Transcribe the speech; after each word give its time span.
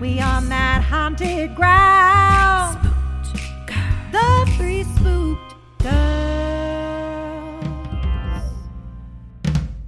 we 0.00 0.18
on 0.18 0.48
that 0.48 0.82
haunted 0.82 1.54
ground. 1.54 2.78
The 4.10 4.50
three 4.56 4.82
spooked 4.84 5.54
girls. 5.78 5.90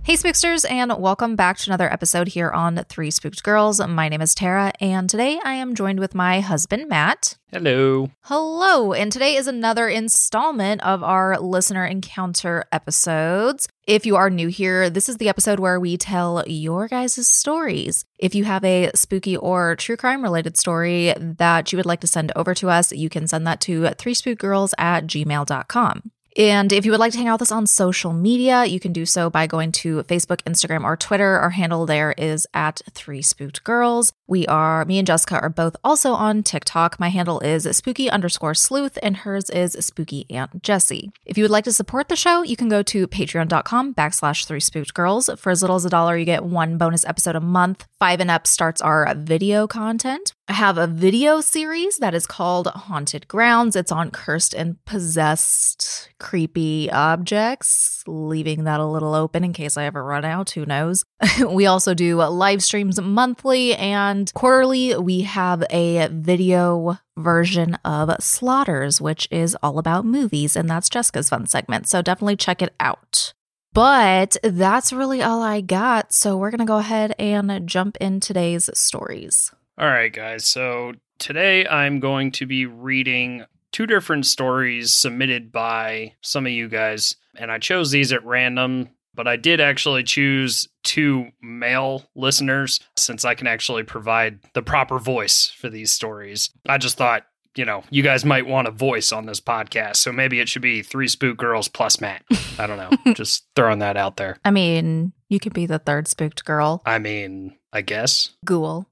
Hey, 0.02 0.14
Spooksters, 0.14 0.70
and 0.70 0.92
welcome 0.98 1.34
back 1.34 1.56
to 1.58 1.70
another 1.70 1.90
episode 1.90 2.28
here 2.28 2.50
on 2.50 2.84
Three 2.90 3.10
Spooked 3.10 3.42
Girls. 3.42 3.80
My 3.80 4.10
name 4.10 4.20
is 4.20 4.34
Tara, 4.34 4.72
and 4.80 5.08
today 5.08 5.40
I 5.42 5.54
am 5.54 5.74
joined 5.74 5.98
with 5.98 6.14
my 6.14 6.40
husband, 6.40 6.90
Matt. 6.90 7.38
Hello. 7.50 8.10
Hello, 8.24 8.92
and 8.92 9.10
today 9.10 9.36
is 9.36 9.46
another 9.46 9.88
installment 9.88 10.82
of 10.82 11.02
our 11.02 11.40
listener 11.40 11.86
encounter 11.86 12.66
episodes. 12.70 13.66
If 13.86 14.06
you 14.06 14.14
are 14.14 14.30
new 14.30 14.46
here, 14.46 14.88
this 14.88 15.08
is 15.08 15.16
the 15.16 15.28
episode 15.28 15.58
where 15.58 15.80
we 15.80 15.96
tell 15.96 16.44
your 16.46 16.86
guys' 16.86 17.26
stories. 17.26 18.04
If 18.16 18.32
you 18.32 18.44
have 18.44 18.64
a 18.64 18.92
spooky 18.94 19.36
or 19.36 19.74
true 19.74 19.96
crime 19.96 20.22
related 20.22 20.56
story 20.56 21.12
that 21.18 21.72
you 21.72 21.76
would 21.78 21.86
like 21.86 22.00
to 22.02 22.06
send 22.06 22.30
over 22.36 22.54
to 22.54 22.70
us, 22.70 22.92
you 22.92 23.08
can 23.08 23.26
send 23.26 23.44
that 23.48 23.60
to 23.62 23.88
three 23.98 24.14
spookgirls 24.14 24.72
at 24.78 25.08
gmail.com. 25.08 26.12
And 26.36 26.72
if 26.72 26.84
you 26.84 26.90
would 26.90 27.00
like 27.00 27.12
to 27.12 27.18
hang 27.18 27.28
out 27.28 27.34
with 27.34 27.42
us 27.42 27.52
on 27.52 27.66
social 27.66 28.12
media, 28.12 28.64
you 28.64 28.80
can 28.80 28.92
do 28.92 29.04
so 29.04 29.28
by 29.28 29.46
going 29.46 29.70
to 29.72 30.02
Facebook, 30.04 30.42
Instagram, 30.42 30.84
or 30.84 30.96
Twitter. 30.96 31.38
Our 31.38 31.50
handle 31.50 31.84
there 31.84 32.14
is 32.16 32.46
at 32.54 32.80
Three 32.92 33.22
Spooked 33.22 33.64
Girls. 33.64 34.12
We 34.26 34.46
are, 34.46 34.84
me 34.86 34.98
and 34.98 35.06
Jessica 35.06 35.38
are 35.40 35.50
both 35.50 35.76
also 35.84 36.12
on 36.12 36.42
TikTok. 36.42 36.98
My 36.98 37.10
handle 37.10 37.40
is 37.40 37.68
spooky 37.76 38.08
underscore 38.10 38.54
sleuth, 38.54 38.98
and 39.02 39.18
hers 39.18 39.50
is 39.50 39.76
spooky 39.84 40.26
Aunt 40.30 40.62
Jessie. 40.62 41.12
If 41.26 41.36
you 41.36 41.44
would 41.44 41.50
like 41.50 41.64
to 41.64 41.72
support 41.72 42.08
the 42.08 42.16
show, 42.16 42.42
you 42.42 42.56
can 42.56 42.68
go 42.68 42.82
to 42.82 43.06
patreon.com 43.06 43.94
backslash 43.94 44.46
Three 44.46 44.60
Spooked 44.60 44.94
Girls. 44.94 45.28
For 45.36 45.50
as 45.50 45.62
little 45.62 45.76
as 45.76 45.84
a 45.84 45.90
dollar, 45.90 46.16
you 46.16 46.24
get 46.24 46.44
one 46.44 46.78
bonus 46.78 47.04
episode 47.04 47.36
a 47.36 47.40
month. 47.40 47.86
Five 47.98 48.20
and 48.20 48.30
up 48.30 48.46
starts 48.46 48.80
our 48.80 49.14
video 49.14 49.66
content. 49.66 50.32
I 50.52 50.56
have 50.56 50.76
a 50.76 50.86
video 50.86 51.40
series 51.40 51.96
that 51.96 52.12
is 52.12 52.26
called 52.26 52.66
Haunted 52.66 53.26
Grounds. 53.26 53.74
It's 53.74 53.90
on 53.90 54.10
cursed 54.10 54.52
and 54.52 54.76
possessed 54.84 56.10
creepy 56.20 56.90
objects, 56.90 58.04
leaving 58.06 58.64
that 58.64 58.78
a 58.78 58.84
little 58.84 59.14
open 59.14 59.44
in 59.44 59.54
case 59.54 59.78
I 59.78 59.84
ever 59.84 60.04
run 60.04 60.26
out. 60.26 60.50
Who 60.50 60.66
knows? 60.66 61.06
we 61.48 61.64
also 61.64 61.94
do 61.94 62.16
live 62.16 62.62
streams 62.62 63.00
monthly 63.00 63.74
and 63.76 64.30
quarterly. 64.34 64.94
We 64.94 65.22
have 65.22 65.64
a 65.70 66.08
video 66.12 66.98
version 67.16 67.76
of 67.82 68.14
Slaughters, 68.22 69.00
which 69.00 69.26
is 69.30 69.56
all 69.62 69.78
about 69.78 70.04
movies, 70.04 70.54
and 70.54 70.68
that's 70.68 70.90
Jessica's 70.90 71.30
fun 71.30 71.46
segment. 71.46 71.88
So 71.88 72.02
definitely 72.02 72.36
check 72.36 72.60
it 72.60 72.74
out. 72.78 73.32
But 73.72 74.36
that's 74.42 74.92
really 74.92 75.22
all 75.22 75.40
I 75.40 75.62
got. 75.62 76.12
So 76.12 76.36
we're 76.36 76.50
going 76.50 76.58
to 76.58 76.66
go 76.66 76.76
ahead 76.76 77.14
and 77.18 77.66
jump 77.66 77.96
in 78.02 78.20
today's 78.20 78.68
stories. 78.74 79.50
All 79.78 79.88
right, 79.88 80.12
guys. 80.12 80.44
So 80.44 80.92
today 81.18 81.66
I'm 81.66 81.98
going 81.98 82.30
to 82.32 82.46
be 82.46 82.66
reading 82.66 83.44
two 83.72 83.86
different 83.86 84.26
stories 84.26 84.92
submitted 84.92 85.50
by 85.50 86.14
some 86.20 86.44
of 86.46 86.52
you 86.52 86.68
guys. 86.68 87.16
And 87.36 87.50
I 87.50 87.58
chose 87.58 87.90
these 87.90 88.12
at 88.12 88.24
random, 88.24 88.90
but 89.14 89.26
I 89.26 89.36
did 89.36 89.60
actually 89.60 90.02
choose 90.02 90.68
two 90.82 91.28
male 91.40 92.04
listeners 92.14 92.80
since 92.96 93.24
I 93.24 93.34
can 93.34 93.46
actually 93.46 93.82
provide 93.82 94.40
the 94.52 94.62
proper 94.62 94.98
voice 94.98 95.46
for 95.48 95.70
these 95.70 95.90
stories. 95.90 96.50
I 96.68 96.76
just 96.76 96.98
thought, 96.98 97.24
you 97.56 97.64
know, 97.64 97.82
you 97.88 98.02
guys 98.02 98.26
might 98.26 98.46
want 98.46 98.68
a 98.68 98.72
voice 98.72 99.10
on 99.10 99.24
this 99.24 99.40
podcast. 99.40 99.96
So 99.96 100.12
maybe 100.12 100.40
it 100.40 100.50
should 100.50 100.62
be 100.62 100.82
three 100.82 101.08
spook 101.08 101.38
girls 101.38 101.68
plus 101.68 101.98
Matt. 101.98 102.24
I 102.58 102.66
don't 102.66 102.76
know. 102.78 103.12
just 103.14 103.46
throwing 103.56 103.78
that 103.78 103.96
out 103.96 104.18
there. 104.18 104.36
I 104.44 104.50
mean, 104.50 105.12
you 105.30 105.40
could 105.40 105.54
be 105.54 105.64
the 105.64 105.78
third 105.78 106.08
spooked 106.08 106.44
girl. 106.44 106.82
I 106.84 106.98
mean, 106.98 107.56
I 107.72 107.80
guess. 107.80 108.30
Ghoul. 108.44 108.86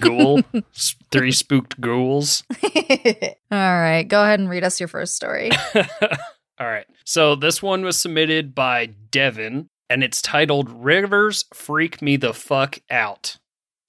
Ghoul. 0.00 0.40
Three 1.12 1.32
spooked 1.32 1.80
ghouls. 1.80 2.42
All 3.50 3.58
right, 3.80 4.04
go 4.06 4.22
ahead 4.22 4.40
and 4.40 4.50
read 4.50 4.64
us 4.64 4.80
your 4.80 4.88
first 4.88 5.14
story. 5.14 5.50
All 6.60 6.66
right. 6.66 6.86
So 7.04 7.36
this 7.36 7.62
one 7.62 7.84
was 7.84 7.96
submitted 7.98 8.54
by 8.54 8.86
Devin 9.10 9.68
and 9.88 10.02
it's 10.02 10.20
titled 10.20 10.68
Rivers 10.84 11.44
Freak 11.54 12.02
Me 12.02 12.16
the 12.16 12.34
Fuck 12.34 12.80
Out. 12.90 13.38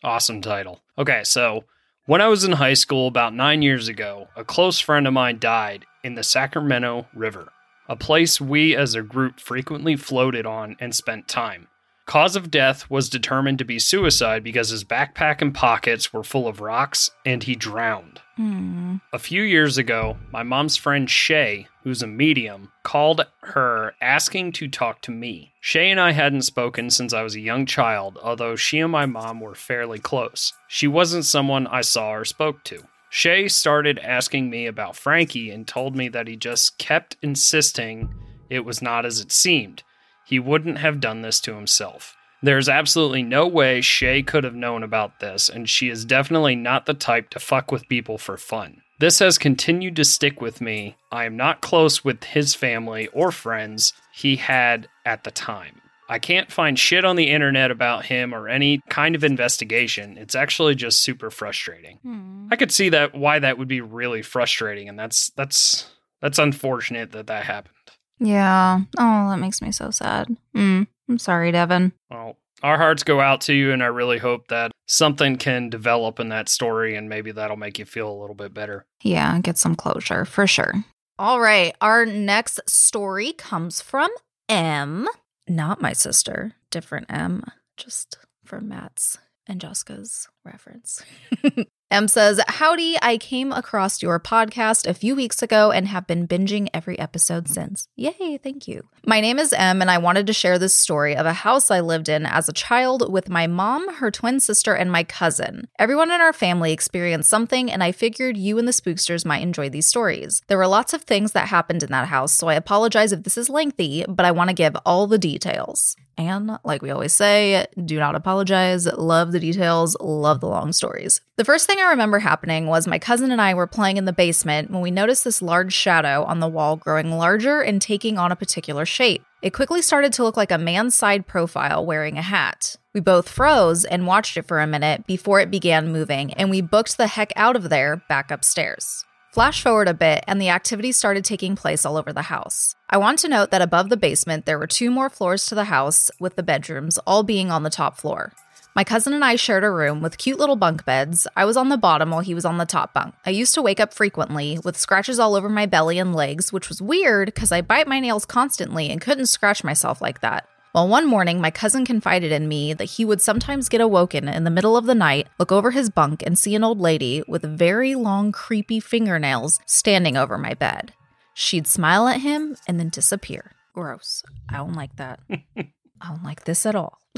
Awesome 0.04 0.42
title. 0.42 0.82
Okay, 0.98 1.24
so 1.24 1.64
when 2.06 2.22
I 2.22 2.28
was 2.28 2.44
in 2.44 2.54
high 2.54 2.76
school 2.76 3.08
about 3.08 3.34
nine 3.34 3.62
years 3.62 3.88
ago, 3.88 4.28
a 4.36 4.44
close 4.44 4.80
friend 4.80 5.08
of 5.08 5.14
mine 5.14 5.40
died 5.40 5.86
in 6.04 6.16
the 6.16 6.24
Sacramento 6.24 7.08
River, 7.14 7.52
a 7.88 7.96
place 7.96 8.40
we 8.40 8.76
as 8.76 8.96
a 8.96 9.02
group 9.02 9.40
frequently 9.40 9.96
floated 9.96 10.46
on 10.46 10.78
and 10.80 10.96
spent 10.96 11.28
time. 11.28 11.68
Cause 12.10 12.36
of 12.36 12.50
death 12.50 12.90
was 12.90 13.08
determined 13.08 13.60
to 13.60 13.64
be 13.64 13.78
suicide 13.78 14.44
because 14.44 14.70
his 14.70 14.84
backpack 14.84 15.44
and 15.44 15.54
pockets 15.54 16.12
were 16.12 16.24
full 16.24 16.48
of 16.48 16.60
rocks 16.60 17.12
and 17.24 17.44
he 17.44 17.54
drowned. 17.54 18.20
Hmm. 18.36 18.96
A 19.14 19.20
few 19.20 19.44
years 19.44 19.78
ago, 19.78 20.18
my 20.32 20.42
mom's 20.42 20.76
friend 20.76 21.08
Shay, 21.08 21.68
who's 21.84 22.02
a 22.02 22.08
medium, 22.08 22.72
called 22.82 23.28
her 23.44 23.94
asking 24.02 24.54
to 24.54 24.68
talk 24.68 25.04
to 25.04 25.12
me. 25.12 25.54
Shay 25.62 25.92
and 25.92 26.02
I 26.02 26.14
hadn't 26.14 26.42
spoken 26.42 26.90
since 26.90 27.14
I 27.14 27.22
was 27.22 27.36
a 27.36 27.42
young 27.42 27.68
child, 27.68 28.18
although 28.24 28.56
she 28.56 28.80
and 28.80 28.92
my 28.92 29.06
mom 29.06 29.40
were 29.40 29.54
fairly 29.54 30.00
close. 30.00 30.52
She 30.68 30.88
wasn't 30.88 31.26
someone 31.26 31.68
I 31.68 31.82
saw 31.82 32.16
or 32.16 32.26
spoke 32.26 32.64
to. 32.64 32.86
Shay 33.12 33.48
started 33.48 34.00
asking 34.00 34.50
me 34.50 34.66
about 34.66 34.96
Frankie 34.96 35.52
and 35.52 35.68
told 35.68 35.96
me 35.96 36.10
that 36.10 36.28
he 36.28 36.38
just 36.38 36.80
kept 36.80 37.18
insisting 37.22 38.12
it 38.50 38.66
was 38.66 38.82
not 38.82 39.06
as 39.06 39.20
it 39.20 39.32
seemed. 39.32 39.84
He 40.30 40.38
wouldn't 40.38 40.78
have 40.78 41.00
done 41.00 41.24
this 41.24 41.40
to 41.42 41.56
himself. 41.56 42.16
There's 42.44 42.70
absolutely 42.70 43.24
no 43.24 43.48
way 43.48 43.82
Shay 43.82 44.22
could 44.22 44.44
have 44.44 44.54
known 44.54 44.84
about 44.84 45.20
this, 45.20 45.50
and 45.50 45.68
she 45.68 45.90
is 45.90 46.06
definitely 46.06 46.56
not 46.56 46.86
the 46.86 46.94
type 46.94 47.32
to 47.32 47.40
fuck 47.40 47.72
with 47.72 47.90
people 47.90 48.20
for 48.20 48.38
fun. 48.38 48.84
This 49.00 49.18
has 49.18 49.40
continued 49.40 49.96
to 49.96 50.06
stick 50.06 50.40
with 50.40 50.62
me. 50.62 50.98
I 51.12 51.26
am 51.26 51.36
not 51.36 51.62
close 51.62 52.06
with 52.06 52.24
his 52.26 52.54
family 52.54 53.08
or 53.08 53.32
friends 53.32 53.94
he 54.14 54.36
had 54.36 54.88
at 55.04 55.24
the 55.24 55.32
time. 55.32 55.82
I 56.08 56.20
can't 56.20 56.52
find 56.52 56.78
shit 56.78 57.06
on 57.06 57.16
the 57.16 57.32
internet 57.32 57.72
about 57.72 58.06
him 58.06 58.32
or 58.32 58.48
any 58.48 58.84
kind 58.88 59.16
of 59.16 59.24
investigation. 59.24 60.16
It's 60.16 60.36
actually 60.36 60.76
just 60.76 61.02
super 61.02 61.32
frustrating. 61.32 61.98
Hmm. 62.04 62.50
I 62.52 62.56
could 62.56 62.72
see 62.72 62.90
that 62.90 63.16
why 63.16 63.40
that 63.40 63.58
would 63.58 63.68
be 63.68 63.82
really 63.82 64.22
frustrating 64.22 64.90
and 64.90 64.98
that's 64.98 65.30
that's 65.32 65.90
that's 66.22 66.40
unfortunate 66.40 67.12
that 67.14 67.28
that 67.28 67.46
happened. 67.46 67.76
Yeah. 68.20 68.82
Oh, 68.98 69.30
that 69.30 69.40
makes 69.40 69.62
me 69.62 69.72
so 69.72 69.92
sad. 69.92 70.36
Hmm. 70.54 70.84
I'm 71.08 71.18
sorry, 71.18 71.52
Devin. 71.52 71.94
Well, 72.12 72.38
our 72.62 72.78
hearts 72.78 73.04
go 73.04 73.20
out 73.20 73.42
to 73.42 73.54
you, 73.54 73.72
and 73.72 73.82
I 73.82 73.88
really 73.88 74.18
hope 74.18 74.48
that 74.50 74.72
something 74.88 75.38
can 75.38 75.70
develop 75.70 76.20
in 76.20 76.30
that 76.30 76.50
story, 76.50 76.96
and 76.96 77.10
maybe 77.10 77.32
that'll 77.32 77.58
make 77.58 77.80
you 77.80 77.86
feel 77.86 78.12
a 78.12 78.20
little 78.20 78.36
bit 78.36 78.54
better. 78.54 78.86
Yeah, 79.04 79.40
get 79.40 79.58
some 79.58 79.76
closure 79.76 80.26
for 80.26 80.46
sure. 80.46 80.74
All 81.18 81.40
right. 81.40 81.76
Our 81.82 82.06
next 82.06 82.60
story 82.70 83.34
comes 83.34 83.82
from 83.82 84.10
M. 84.48 85.08
Not 85.48 85.82
my 85.82 85.94
sister, 85.94 86.54
different 86.70 87.08
M, 87.10 87.44
just 87.76 88.18
for 88.46 88.62
Matt's 88.62 89.18
and 89.48 89.60
Jessica's 89.60 90.28
reference. 90.46 91.04
M 91.92 92.08
says, 92.08 92.40
Howdy, 92.48 92.98
I 93.02 93.18
came 93.18 93.52
across 93.52 94.04
your 94.04 94.20
podcast 94.20 94.86
a 94.86 94.94
few 94.94 95.16
weeks 95.16 95.42
ago 95.42 95.72
and 95.72 95.88
have 95.88 96.06
been 96.06 96.28
binging 96.28 96.70
every 96.72 97.00
episode 97.00 97.48
since. 97.48 97.88
Yay, 97.96 98.38
thank 98.38 98.68
you. 98.68 98.88
My 99.08 99.20
name 99.20 99.40
is 99.40 99.54
M, 99.54 99.82
and 99.82 99.90
I 99.90 99.98
wanted 99.98 100.28
to 100.28 100.34
share 100.34 100.60
this 100.60 100.76
story 100.76 101.16
of 101.16 101.26
a 101.26 101.34
house 101.34 101.72
I 101.72 101.80
lived 101.80 102.08
in 102.08 102.28
as 102.28 102.48
a 102.48 102.54
child 102.54 103.12
with 103.12 103.28
my 103.28 103.48
mom, 103.48 103.92
her 103.96 104.12
twin 104.12 104.40
sister, 104.40 104.76
and 104.76 104.92
my 104.92 105.04
cousin. 105.04 105.68
Everyone 105.80 106.12
in 106.12 106.22
our 106.22 106.34
family 106.34 106.74
experienced 106.74 107.30
something, 107.30 107.72
and 107.72 107.82
I 107.82 107.92
figured 107.92 108.38
you 108.38 108.60
and 108.60 108.68
the 108.68 108.72
spooksters 108.72 109.26
might 109.26 109.42
enjoy 109.42 109.70
these 109.70 109.88
stories. 109.88 110.44
There 110.48 110.60
were 110.60 110.68
lots 110.68 110.94
of 110.94 111.02
things 111.02 111.32
that 111.32 111.48
happened 111.48 111.82
in 111.82 111.90
that 111.90 112.08
house, 112.08 112.34
so 112.34 112.50
I 112.50 112.54
apologize 112.54 113.12
if 113.12 113.24
this 113.24 113.38
is 113.38 113.50
lengthy, 113.50 114.06
but 114.08 114.28
I 114.28 114.32
want 114.32 114.52
to 114.52 114.56
give 114.56 114.76
all 114.86 115.08
the 115.08 115.18
details. 115.18 115.96
And 116.20 116.60
like 116.66 116.82
we 116.82 116.92
always 116.92 117.14
say, 117.14 117.66
do 117.86 117.98
not 117.98 118.14
apologize. 118.14 118.86
Love 118.86 119.32
the 119.32 119.40
details, 119.40 119.96
love 120.30 120.42
the 120.42 120.48
long 120.48 120.72
stories. 120.72 121.22
The 121.38 121.46
first 121.46 121.66
thing 121.66 121.80
I 121.80 121.90
remember 121.90 122.20
happening 122.20 122.68
was 122.68 122.86
my 122.86 123.00
cousin 123.00 123.32
and 123.32 123.42
I 123.42 123.56
were 123.56 123.66
playing 123.66 123.98
in 123.98 124.06
the 124.06 124.14
basement 124.14 124.70
when 124.70 124.82
we 124.82 124.92
noticed 124.92 125.24
this 125.24 125.42
large 125.42 125.74
shadow 125.74 126.24
on 126.24 126.40
the 126.40 126.48
wall 126.48 126.76
growing 126.76 127.12
larger 127.12 127.62
and 127.62 127.82
taking 127.82 128.20
on 128.20 128.32
a 128.32 128.36
particular 128.36 128.86
shape. 128.86 129.24
It 129.42 129.54
quickly 129.54 129.82
started 129.82 130.14
to 130.14 130.24
look 130.24 130.38
like 130.38 130.52
a 130.52 130.60
man's 130.60 130.96
side 130.96 131.26
profile 131.26 131.84
wearing 131.84 132.20
a 132.20 132.22
hat. 132.22 132.76
We 132.94 133.00
both 133.00 133.28
froze 133.28 133.86
and 133.86 134.06
watched 134.06 134.38
it 134.38 134.48
for 134.48 134.60
a 134.60 134.68
minute 134.68 135.08
before 135.08 135.40
it 135.40 135.50
began 135.50 135.92
moving, 135.92 136.32
and 136.34 136.52
we 136.52 136.62
booked 136.62 136.98
the 136.98 137.08
heck 137.08 137.34
out 137.36 137.56
of 137.56 137.70
there 137.70 138.04
back 138.08 138.30
upstairs. 138.30 139.04
Flash 139.32 139.64
forward 139.64 139.88
a 139.88 139.94
bit, 139.94 140.24
and 140.28 140.42
the 140.42 140.50
activity 140.50 140.92
started 140.92 141.24
taking 141.24 141.56
place 141.56 141.86
all 141.86 141.98
over 141.98 142.12
the 142.12 142.24
house. 142.24 142.76
I 142.90 142.98
want 142.98 143.20
to 143.20 143.30
note 143.30 143.52
that 143.52 143.62
above 143.62 143.90
the 143.90 143.98
basement, 143.98 144.46
there 144.46 144.60
were 144.60 144.68
two 144.68 144.92
more 144.92 145.10
floors 145.10 145.46
to 145.48 145.56
the 145.56 145.66
house, 145.66 146.12
with 146.20 146.36
the 146.36 146.44
bedrooms 146.44 146.98
all 147.00 147.24
being 147.24 147.50
on 147.50 147.64
the 147.64 147.70
top 147.70 147.98
floor. 147.98 148.34
My 148.80 148.86
cousin 148.86 149.12
and 149.12 149.26
I 149.26 149.36
shared 149.36 149.66
a 149.66 149.72
room 149.72 150.02
with 150.02 150.18
cute 150.18 150.40
little 150.40 150.56
bunk 150.56 150.86
beds. 150.86 151.28
I 151.36 151.44
was 151.44 151.58
on 151.58 151.68
the 151.68 151.76
bottom 151.76 152.12
while 152.12 152.22
he 152.22 152.34
was 152.34 152.46
on 152.46 152.58
the 152.58 152.66
top 152.66 152.94
bunk. 152.94 153.14
I 153.26 153.30
used 153.30 153.54
to 153.56 153.62
wake 153.62 153.82
up 153.82 153.94
frequently 153.94 154.58
with 154.64 154.78
scratches 154.78 155.20
all 155.20 155.36
over 155.36 155.50
my 155.50 155.66
belly 155.66 156.00
and 156.00 156.16
legs, 156.16 156.54
which 156.54 156.70
was 156.70 156.82
weird 156.82 157.26
because 157.26 157.52
I 157.52 157.60
bite 157.60 157.90
my 157.90 158.00
nails 158.00 158.26
constantly 158.26 158.90
and 158.90 159.02
couldn't 159.02 159.26
scratch 159.26 159.66
myself 159.66 160.02
like 160.02 160.22
that. 160.22 160.48
Well, 160.74 160.88
one 160.88 161.08
morning, 161.08 161.42
my 161.42 161.52
cousin 161.52 161.84
confided 161.84 162.32
in 162.32 162.48
me 162.48 162.74
that 162.74 162.86
he 162.86 163.04
would 163.04 163.22
sometimes 163.22 163.68
get 163.68 163.82
awoken 163.82 164.30
in 164.30 164.46
the 164.46 164.50
middle 164.50 164.78
of 164.78 164.86
the 164.86 164.96
night, 164.96 165.28
look 165.38 165.52
over 165.52 165.72
his 165.72 165.90
bunk, 165.90 166.24
and 166.26 166.40
see 166.40 166.56
an 166.56 166.64
old 166.64 166.80
lady 166.80 167.22
with 167.28 167.44
very 167.44 167.96
long, 167.96 168.32
creepy 168.32 168.80
fingernails 168.80 169.60
standing 169.66 170.16
over 170.16 170.38
my 170.38 170.54
bed. 170.54 170.94
She'd 171.34 171.68
smile 171.68 172.08
at 172.08 172.22
him 172.22 172.56
and 172.66 172.80
then 172.80 172.88
disappear. 172.88 173.52
Gross. 173.74 174.24
I 174.48 174.56
don't 174.56 174.76
like 174.76 174.96
that. 174.96 175.20
I 175.30 175.68
don't 176.08 176.24
like 176.24 176.46
this 176.46 176.66
at 176.66 176.76
all. 176.76 176.98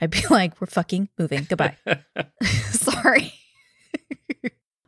I'd 0.00 0.10
be 0.10 0.24
like, 0.30 0.60
we're 0.60 0.66
fucking 0.66 1.08
moving. 1.18 1.46
Goodbye. 1.48 1.76
Sorry. 2.70 3.32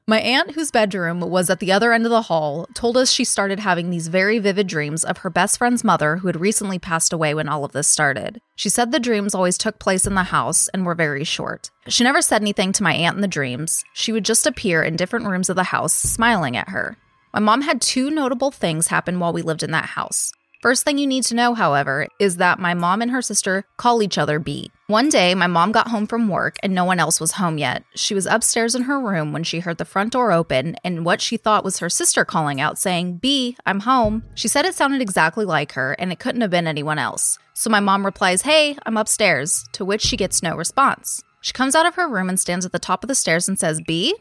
My 0.08 0.20
aunt, 0.20 0.52
whose 0.52 0.70
bedroom 0.70 1.18
was 1.18 1.50
at 1.50 1.58
the 1.58 1.72
other 1.72 1.92
end 1.92 2.06
of 2.06 2.10
the 2.10 2.22
hall, 2.22 2.68
told 2.74 2.96
us 2.96 3.10
she 3.10 3.24
started 3.24 3.58
having 3.58 3.90
these 3.90 4.06
very 4.06 4.38
vivid 4.38 4.68
dreams 4.68 5.02
of 5.02 5.18
her 5.18 5.30
best 5.30 5.58
friend's 5.58 5.82
mother, 5.82 6.18
who 6.18 6.28
had 6.28 6.40
recently 6.40 6.78
passed 6.78 7.12
away 7.12 7.34
when 7.34 7.48
all 7.48 7.64
of 7.64 7.72
this 7.72 7.88
started. 7.88 8.40
She 8.54 8.68
said 8.68 8.92
the 8.92 9.00
dreams 9.00 9.34
always 9.34 9.58
took 9.58 9.80
place 9.80 10.06
in 10.06 10.14
the 10.14 10.22
house 10.22 10.68
and 10.68 10.86
were 10.86 10.94
very 10.94 11.24
short. 11.24 11.72
She 11.88 12.04
never 12.04 12.22
said 12.22 12.40
anything 12.40 12.70
to 12.74 12.84
my 12.84 12.94
aunt 12.94 13.16
in 13.16 13.20
the 13.20 13.26
dreams. 13.26 13.82
She 13.94 14.12
would 14.12 14.24
just 14.24 14.46
appear 14.46 14.80
in 14.80 14.94
different 14.94 15.26
rooms 15.26 15.50
of 15.50 15.56
the 15.56 15.64
house, 15.64 15.92
smiling 15.92 16.56
at 16.56 16.68
her. 16.68 16.96
My 17.34 17.40
mom 17.40 17.62
had 17.62 17.82
two 17.82 18.08
notable 18.08 18.52
things 18.52 18.86
happen 18.86 19.18
while 19.18 19.32
we 19.32 19.42
lived 19.42 19.64
in 19.64 19.72
that 19.72 19.86
house. 19.86 20.30
First 20.66 20.82
thing 20.82 20.98
you 20.98 21.06
need 21.06 21.22
to 21.26 21.36
know, 21.36 21.54
however, 21.54 22.08
is 22.18 22.38
that 22.38 22.58
my 22.58 22.74
mom 22.74 23.00
and 23.00 23.12
her 23.12 23.22
sister 23.22 23.64
call 23.76 24.02
each 24.02 24.18
other 24.18 24.40
B. 24.40 24.72
One 24.88 25.08
day, 25.08 25.32
my 25.32 25.46
mom 25.46 25.70
got 25.70 25.86
home 25.86 26.08
from 26.08 26.26
work 26.26 26.56
and 26.60 26.74
no 26.74 26.84
one 26.84 26.98
else 26.98 27.20
was 27.20 27.30
home 27.30 27.56
yet. 27.56 27.84
She 27.94 28.14
was 28.14 28.26
upstairs 28.26 28.74
in 28.74 28.82
her 28.82 28.98
room 28.98 29.32
when 29.32 29.44
she 29.44 29.60
heard 29.60 29.78
the 29.78 29.84
front 29.84 30.14
door 30.14 30.32
open 30.32 30.74
and 30.82 31.04
what 31.04 31.20
she 31.20 31.36
thought 31.36 31.62
was 31.62 31.78
her 31.78 31.88
sister 31.88 32.24
calling 32.24 32.60
out, 32.60 32.80
saying, 32.80 33.18
B, 33.18 33.56
I'm 33.64 33.78
home. 33.78 34.24
She 34.34 34.48
said 34.48 34.64
it 34.64 34.74
sounded 34.74 35.00
exactly 35.00 35.44
like 35.44 35.70
her 35.74 35.92
and 36.00 36.10
it 36.10 36.18
couldn't 36.18 36.40
have 36.40 36.50
been 36.50 36.66
anyone 36.66 36.98
else. 36.98 37.38
So 37.54 37.70
my 37.70 37.78
mom 37.78 38.04
replies, 38.04 38.42
Hey, 38.42 38.76
I'm 38.84 38.96
upstairs, 38.96 39.64
to 39.74 39.84
which 39.84 40.02
she 40.02 40.16
gets 40.16 40.42
no 40.42 40.56
response. 40.56 41.22
She 41.42 41.52
comes 41.52 41.76
out 41.76 41.86
of 41.86 41.94
her 41.94 42.08
room 42.08 42.28
and 42.28 42.40
stands 42.40 42.66
at 42.66 42.72
the 42.72 42.80
top 42.80 43.04
of 43.04 43.08
the 43.08 43.14
stairs 43.14 43.46
and 43.46 43.56
says, 43.56 43.80
B? 43.86 44.16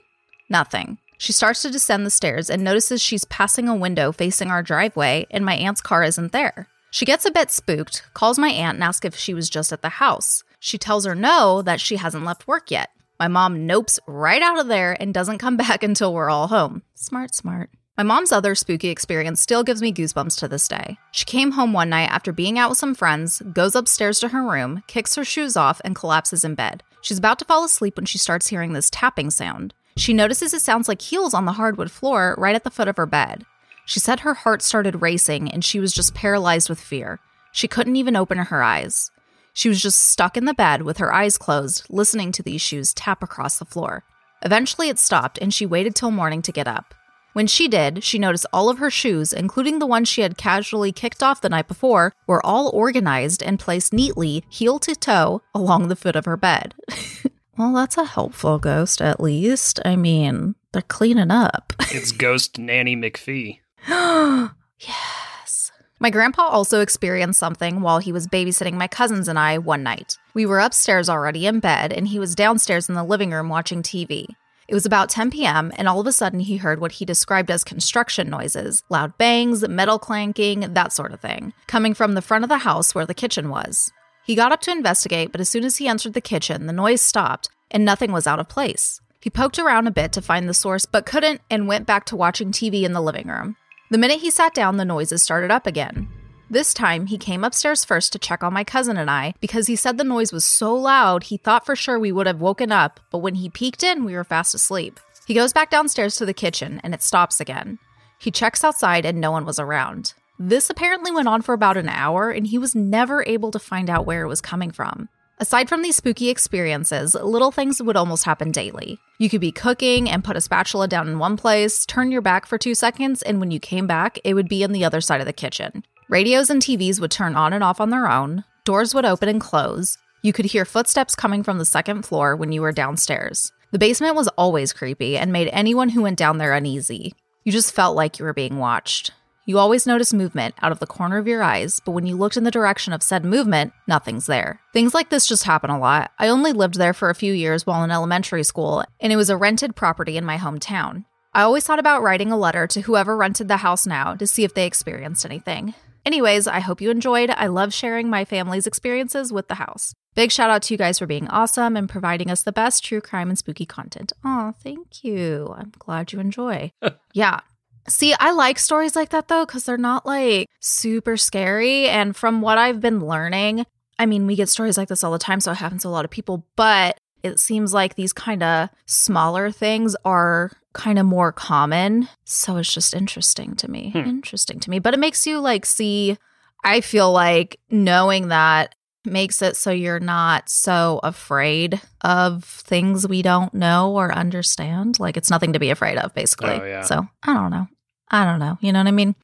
Nothing. 0.48 1.00
She 1.25 1.33
starts 1.33 1.63
to 1.63 1.72
descend 1.72 2.06
the 2.06 2.12
stairs 2.12 2.51
and 2.51 2.63
notices 2.63 3.01
she's 3.01 3.25
passing 3.25 3.68
a 3.68 3.75
window 3.75 4.12
facing 4.12 4.51
our 4.51 4.62
driveway 4.62 5.25
and 5.31 5.44
my 5.44 5.56
aunt's 5.56 5.81
car 5.81 6.04
isn't 6.04 6.33
there. 6.33 6.68
She 6.92 7.04
gets 7.04 7.25
a 7.25 7.31
bit 7.31 7.50
spooked, 7.50 8.04
calls 8.13 8.38
my 8.38 8.50
aunt 8.50 8.75
and 8.75 8.83
asks 8.83 9.07
if 9.07 9.16
she 9.16 9.33
was 9.33 9.50
just 9.50 9.74
at 9.74 9.81
the 9.81 9.89
house. 9.89 10.44
She 10.60 10.77
tells 10.77 11.04
her 11.04 11.16
no, 11.16 11.63
that 11.63 11.81
she 11.81 11.95
hasn't 11.95 12.25
left 12.25 12.48
work 12.48 12.69
yet. 12.69 12.92
My 13.19 13.27
mom 13.27 13.68
nopes 13.68 13.98
right 14.06 14.39
out 14.39 14.60
of 14.60 14.68
there 14.68 14.95
and 15.00 15.16
doesn't 15.16 15.39
come 15.39 15.57
back 15.66 15.81
until 15.81 16.13
we're 16.13 16.30
all 16.30 16.45
home. 16.45 16.83
Smart, 16.94 17.33
smart. 17.33 17.72
My 17.98 18.04
mom's 18.04 18.31
other 18.31 18.54
spooky 18.54 18.89
experience 18.89 19.42
still 19.42 19.63
gives 19.63 19.81
me 19.81 19.92
goosebumps 19.92 20.38
to 20.38 20.48
this 20.48 20.68
day. 20.68 21.00
She 21.10 21.25
came 21.25 21.54
home 21.54 21.74
one 21.74 21.89
night 21.89 22.12
after 22.12 22.33
being 22.33 22.60
out 22.60 22.69
with 22.69 22.77
some 22.77 22.94
friends, 22.94 23.42
goes 23.51 23.74
upstairs 23.74 24.19
to 24.19 24.27
her 24.27 24.44
room, 24.44 24.83
kicks 24.86 25.16
her 25.16 25.25
shoes 25.25 25.57
off, 25.57 25.81
and 25.83 25.95
collapses 25.95 26.45
in 26.45 26.54
bed. 26.54 26.83
She's 27.01 27.18
about 27.18 27.39
to 27.39 27.45
fall 27.45 27.63
asleep 27.63 27.95
when 27.95 28.06
she 28.06 28.19
starts 28.19 28.50
hearing 28.50 28.74
this 28.74 28.92
tapping 28.92 29.31
sound. 29.31 29.74
She 29.98 30.14
notices 30.14 30.54
it 30.54 30.62
sounds 30.62 30.88
like 30.88 31.02
heels 31.02 31.34
on 31.34 31.46
the 31.46 31.54
hardwood 31.54 31.90
floor 31.90 32.36
right 32.38 32.56
at 32.56 32.64
the 32.64 32.70
foot 32.70 32.88
of 32.88 32.98
her 32.98 33.06
bed. 33.06 33.46
She 33.86 34.00
said 34.00 34.22
her 34.22 34.34
heart 34.34 34.62
started 34.62 35.02
racing 35.02 35.50
and 35.50 35.64
she 35.64 35.80
was 35.80 35.94
just 35.94 36.14
paralyzed 36.14 36.70
with 36.70 36.80
fear. 36.80 37.20
She 37.52 37.68
couldn't 37.68 37.96
even 37.96 38.16
open 38.16 38.38
her 38.38 38.64
eyes. 38.64 39.12
She 39.54 39.70
was 39.70 39.82
just 39.82 40.00
stuck 40.00 40.36
in 40.36 40.46
the 40.46 40.54
bed 40.54 40.82
with 40.82 40.98
her 40.98 41.14
eyes 41.14 41.38
closed, 41.38 41.86
listening 41.90 42.34
to 42.34 42.44
these 42.44 42.62
shoes 42.62 42.94
tap 42.94 43.24
across 43.24 43.58
the 43.58 43.66
floor. 43.66 44.04
Eventually, 44.42 44.90
it 44.90 45.00
stopped 45.00 45.40
and 45.42 45.54
she 45.54 45.66
waited 45.66 45.96
till 45.96 46.12
morning 46.12 46.42
to 46.42 46.52
get 46.52 46.68
up. 46.68 46.94
When 47.32 47.48
she 47.48 47.68
did, 47.68 48.04
she 48.04 48.20
noticed 48.20 48.46
all 48.52 48.70
of 48.70 48.80
her 48.80 48.90
shoes, 48.90 49.32
including 49.34 49.80
the 49.80 49.86
ones 49.86 50.10
she 50.10 50.22
had 50.22 50.38
casually 50.38 50.92
kicked 50.92 51.24
off 51.24 51.42
the 51.42 51.50
night 51.50 51.68
before, 51.68 52.14
were 52.28 52.46
all 52.46 52.70
organized 52.74 53.44
and 53.44 53.60
placed 53.60 53.94
neatly, 53.94 54.44
heel 54.50 54.80
to 54.80 54.96
toe, 54.96 55.42
along 55.54 55.88
the 55.88 55.96
foot 55.96 56.16
of 56.16 56.26
her 56.26 56.38
bed. 56.38 56.74
well, 57.57 57.74
that's 57.74 57.98
a 57.98 58.06
helpful 58.06 58.60
ghost, 58.60 59.02
at 59.02 59.19
least. 59.19 59.80
I 59.86 59.96
mean, 59.96 60.56
they're 60.72 60.81
cleaning 60.81 61.31
up. 61.31 61.74
It's 61.92 62.12
Ghost 62.12 62.57
Nanny 62.57 62.96
McPhee. 62.96 63.60
yes. 63.88 65.72
My 66.00 66.10
grandpa 66.10 66.44
also 66.44 66.81
experienced 66.81 67.40
something 67.40 67.81
while 67.81 68.00
he 68.00 68.12
was 68.12 68.28
babysitting 68.28 68.74
my 68.74 68.88
cousins 68.88 69.30
and 69.30 69.40
I 69.40 69.57
one 69.57 69.81
night. 69.81 70.18
We 70.34 70.46
were 70.46 70.60
upstairs 70.60 71.07
already 71.07 71.48
in 71.48 71.62
bed, 71.62 71.94
and 71.94 72.07
he 72.07 72.19
was 72.19 72.36
downstairs 72.36 72.90
in 72.90 72.96
the 72.96 73.04
living 73.04 73.31
room 73.31 73.48
watching 73.48 73.81
TV. 73.81 74.28
It 74.68 74.74
was 74.74 74.86
about 74.86 75.10
10 75.10 75.31
p.m., 75.31 75.72
and 75.78 75.88
all 75.88 76.00
of 76.00 76.08
a 76.08 76.12
sudden 76.12 76.40
he 76.40 76.58
heard 76.58 76.81
what 76.81 76.94
he 76.94 77.06
described 77.06 77.51
as 77.51 77.63
construction 77.63 78.30
noises 78.30 78.84
loud 78.90 79.18
bangs, 79.18 79.68
metal 79.68 80.00
clanking, 80.00 80.62
that 80.74 80.92
sort 80.92 81.13
of 81.13 81.22
thing, 81.22 81.54
coming 81.68 81.94
from 81.94 82.13
the 82.13 82.22
front 82.22 82.44
of 82.44 82.50
the 82.50 82.58
house 82.60 82.94
where 82.94 83.06
the 83.06 83.13
kitchen 83.13 83.50
was. 83.50 83.92
He 84.25 84.36
got 84.36 84.51
up 84.51 84.62
to 84.62 84.72
investigate, 84.72 85.31
but 85.31 85.39
as 85.39 85.50
soon 85.50 85.63
as 85.63 85.77
he 85.77 85.88
entered 85.88 86.13
the 86.13 86.22
kitchen, 86.22 86.66
the 86.66 86.74
noise 86.74 87.01
stopped 87.01 87.50
and 87.69 87.86
nothing 87.86 88.12
was 88.12 88.25
out 88.25 88.39
of 88.39 88.50
place. 88.50 89.00
He 89.22 89.30
poked 89.30 89.60
around 89.60 89.88
a 89.88 89.92
bit 89.92 90.12
to 90.13 90.22
find 90.22 90.50
the 90.50 90.53
source, 90.53 90.86
but 90.86 91.05
couldn't 91.05 91.41
and 91.50 91.67
went 91.67 91.86
back 91.86 92.05
to 92.05 92.15
watching 92.15 92.51
TV 92.51 92.84
in 92.84 92.94
the 92.94 93.01
living 93.01 93.27
room. 93.27 93.55
The 93.91 93.98
minute 93.98 94.22
he 94.22 94.32
sat 94.32 94.53
down, 94.53 94.77
the 94.77 94.86
noises 94.86 95.22
started 95.22 95.51
up 95.51 95.67
again. 95.67 96.08
This 96.50 96.74
time, 96.74 97.08
he 97.08 97.17
came 97.17 97.44
upstairs 97.44 97.86
first 97.86 98.13
to 98.13 98.20
check 98.20 98.44
on 98.44 98.53
my 98.53 98.63
cousin 98.63 98.98
and 98.98 99.10
I 99.10 99.34
because 99.41 99.67
he 99.67 99.75
said 99.75 99.98
the 99.98 100.03
noise 100.03 100.32
was 100.32 100.46
so 100.46 100.75
loud 100.75 101.24
he 101.24 101.38
thought 101.38 101.65
for 101.65 101.75
sure 101.75 102.00
we 102.00 102.12
would 102.12 102.27
have 102.27 102.41
woken 102.41 102.72
up, 102.72 103.00
but 103.12 103.20
when 103.20 103.36
he 103.36 103.50
peeked 103.50 103.84
in, 103.84 104.05
we 104.05 104.15
were 104.15 104.24
fast 104.24 104.53
asleep. 104.53 105.00
He 105.27 105.34
goes 105.34 105.53
back 105.53 105.70
downstairs 105.72 106.15
to 106.17 106.25
the 106.25 106.34
kitchen 106.34 106.79
and 106.84 106.94
it 106.94 107.01
stops 107.01 107.39
again. 107.39 107.79
He 108.20 108.32
checks 108.32 108.63
outside 108.63 109.05
and 109.05 109.20
no 109.20 109.32
one 109.32 109.46
was 109.46 109.60
around. 109.60 110.13
This 110.38 110.70
apparently 110.70 111.12
went 111.12 111.27
on 111.27 111.42
for 111.42 111.54
about 111.54 111.77
an 111.77 111.88
hour 111.88 112.30
and 112.30 112.46
he 112.46 112.58
was 112.58 112.75
never 112.75 113.24
able 113.25 113.51
to 113.51 113.60
find 113.60 113.89
out 113.89 114.06
where 114.06 114.24
it 114.24 114.27
was 114.27 114.42
coming 114.42 114.72
from. 114.72 115.08
Aside 115.38 115.68
from 115.68 115.82
these 115.82 115.98
spooky 115.98 116.30
experiences, 116.30 117.13
little 117.13 117.51
things 117.51 117.82
would 117.82 117.98
almost 117.98 118.24
happen 118.24 118.51
daily. 118.51 119.00
You 119.18 119.30
could 119.30 119.42
be 119.42 119.51
cooking 119.51 120.10
and 120.10 120.24
put 120.24 120.38
a 120.38 120.42
spatula 120.42 120.88
down 120.88 121.08
in 121.08 121.20
one 121.20 121.36
place, 121.36 121.86
turn 121.86 122.12
your 122.12 122.22
back 122.22 122.46
for 122.46 122.58
two 122.58 122.74
seconds, 122.74 123.22
and 123.22 123.39
when 123.39 123.51
you 123.51 123.60
came 123.60 123.86
back, 123.86 124.18
it 124.24 124.34
would 124.34 124.48
be 124.48 124.63
on 124.63 124.72
the 124.72 124.86
other 124.86 125.01
side 125.01 125.20
of 125.20 125.25
the 125.25 125.34
kitchen. 125.34 125.84
Radios 126.08 126.50
and 126.50 126.62
TVs 126.62 127.01
would 127.01 127.12
turn 127.12 127.36
on 127.36 127.51
and 127.51 127.63
off 127.63 127.82
on 127.82 127.89
their 127.89 128.10
own, 128.10 128.46
doors 128.63 128.94
would 128.94 129.06
open 129.06 129.27
and 129.27 129.42
close. 129.42 129.98
You 130.22 130.32
could 130.32 130.46
hear 130.46 130.65
footsteps 130.65 131.15
coming 131.15 131.44
from 131.44 131.58
the 131.58 131.65
second 131.65 132.04
floor 132.04 132.36
when 132.36 132.51
you 132.51 132.62
were 132.62 132.72
downstairs. 132.72 133.51
The 133.72 133.80
basement 133.80 134.15
was 134.15 134.30
always 134.30 134.72
creepy 134.74 135.18
and 135.18 135.34
made 135.34 135.50
anyone 135.51 135.89
who 135.89 136.01
went 136.01 136.18
down 136.18 136.38
there 136.38 136.54
uneasy. 136.54 137.13
You 137.44 137.51
just 137.51 137.74
felt 137.74 137.96
like 137.96 138.20
you 138.20 138.25
were 138.25 138.34
being 138.34 138.58
watched. 138.58 139.12
You 139.48 139.60
always 139.60 139.86
notice 139.86 140.12
movement 140.12 140.56
out 140.64 140.72
of 140.72 140.80
the 140.80 140.88
corner 140.88 141.20
of 141.20 141.28
your 141.28 141.44
eyes, 141.44 141.80
but 141.86 141.92
when 141.92 142.08
you 142.08 142.16
looked 142.18 142.36
in 142.36 142.46
the 142.46 142.52
direction 142.52 142.94
of 142.94 143.04
said 143.04 143.24
movement, 143.24 143.74
nothing's 143.88 144.25
there. 144.25 144.60
Things 144.74 144.96
like 144.96 145.12
this 145.12 145.28
just 145.28 145.44
happen 145.44 145.70
a 145.70 145.78
lot. 145.78 146.10
I 146.18 146.30
only 146.30 146.52
lived 146.52 146.80
there 146.80 146.94
for 146.94 147.12
a 147.12 147.16
few 147.16 147.32
years 147.32 147.64
while 147.64 147.84
in 147.84 147.92
elementary 147.92 148.44
school, 148.44 148.84
and 149.00 149.14
it 149.14 149.18
was 149.18 149.30
a 149.30 149.38
rented 149.38 149.75
property 149.75 150.18
in 150.18 150.25
my 150.25 150.38
hometown. 150.38 151.06
I 151.32 151.44
always 151.44 151.64
thought 151.64 151.78
about 151.78 152.02
writing 152.02 152.32
a 152.32 152.38
letter 152.38 152.66
to 152.66 152.82
whoever 152.82 153.16
rented 153.16 153.48
the 153.48 153.58
house 153.58 153.86
now 153.86 154.16
to 154.16 154.25
see 154.25 154.44
if 154.44 154.56
they 154.56 154.66
experienced 154.66 155.25
anything. 155.25 155.75
Anyways, 156.06 156.48
I 156.48 156.60
hope 156.60 156.82
you 156.82 156.90
enjoyed. 156.90 157.30
I 157.30 157.46
love 157.46 157.72
sharing 157.72 158.10
my 158.10 158.25
family's 158.25 158.66
experiences 158.66 159.32
with 159.32 159.48
the 159.48 159.56
house. 159.56 159.94
Big 160.16 160.32
shout 160.32 160.50
out 160.50 160.64
to 160.64 160.74
you 160.74 160.78
guys 160.78 160.98
for 160.98 161.06
being 161.06 161.28
awesome 161.28 161.75
and 161.78 161.90
providing 161.90 162.32
us 162.32 162.42
the 162.42 162.52
best 162.52 162.84
true 162.84 163.02
crime 163.02 163.30
and 163.30 163.38
spooky 163.38 163.66
content. 163.66 164.12
Oh, 164.24 164.54
thank 164.64 165.04
you. 165.04 165.54
I'm 165.56 165.74
glad 165.78 166.14
you 166.14 166.20
enjoy. 166.20 166.72
yeah. 167.14 167.42
See, 167.88 168.13
I 168.20 168.32
like 168.32 168.60
stories 168.60 168.96
like 168.96 169.10
that 169.10 169.27
though, 169.27 169.46
because 169.46 169.63
they're 169.63 169.77
not 169.77 170.06
like 170.06 170.50
super 170.60 171.18
scary. 171.18 171.88
And 171.88 172.15
from 172.15 172.42
what 172.42 172.58
I've 172.58 172.82
been 172.82 173.06
learning, 173.06 173.65
I 174.00 174.06
mean, 174.06 174.27
we 174.27 174.36
get 174.36 174.50
stories 174.50 174.77
like 174.77 174.89
this 174.89 175.04
all 175.04 175.12
the 175.12 175.20
time, 175.20 175.39
so 175.39 175.51
it 175.51 175.58
happens 175.58 175.84
to 175.84 175.88
a 175.88 175.89
lot 175.89 176.06
of 176.06 176.12
people, 176.12 176.46
but 176.56 176.98
it 177.24 177.39
seems 177.39 177.74
like 177.74 177.96
these 177.96 178.13
kind 178.13 178.44
of 178.44 178.70
smaller 178.86 179.51
things 179.51 179.96
are 180.06 180.51
kind 180.74 181.00
of 181.00 181.06
more 181.06 181.32
common. 181.32 182.10
So 182.25 182.58
it's 182.58 182.74
just 182.74 182.94
interesting 182.94 183.56
to 183.56 183.72
me. 183.72 183.92
Hmm. 183.92 184.00
Interesting 184.00 184.60
to 184.60 184.70
me. 184.70 184.80
But 184.80 184.94
it 184.94 185.00
makes 185.00 185.25
you 185.25 185.39
like 185.39 185.65
see, 185.65 186.18
I 186.63 186.82
feel 186.82 187.12
like 187.12 187.60
knowing 187.70 188.27
that 188.27 188.75
makes 189.06 189.42
it 189.42 189.56
so 189.56 189.72
you're 189.72 190.00
not 190.00 190.50
so 190.50 191.00
afraid 191.04 191.82
of 192.02 192.44
things 192.44 193.08
we 193.08 193.22
don't 193.22 193.54
know 193.54 193.94
or 193.94 194.14
understand. 194.14 195.00
Like 195.00 195.18
it's 195.18 195.30
nothing 195.30 195.54
to 195.54 195.60
be 195.60 195.70
afraid 195.70 195.98
of, 195.98 196.14
basically. 196.14 196.52
Oh, 196.52 196.66
yeah. 196.66 196.82
So 196.82 197.08
I 197.24 197.34
don't 197.34 197.52
know. 197.52 197.68
I 198.10 198.26
don't 198.26 198.40
know. 198.40 198.58
You 198.62 198.72
know 198.72 198.80
what 198.80 198.88
I 198.88 198.92
mean? 198.92 199.16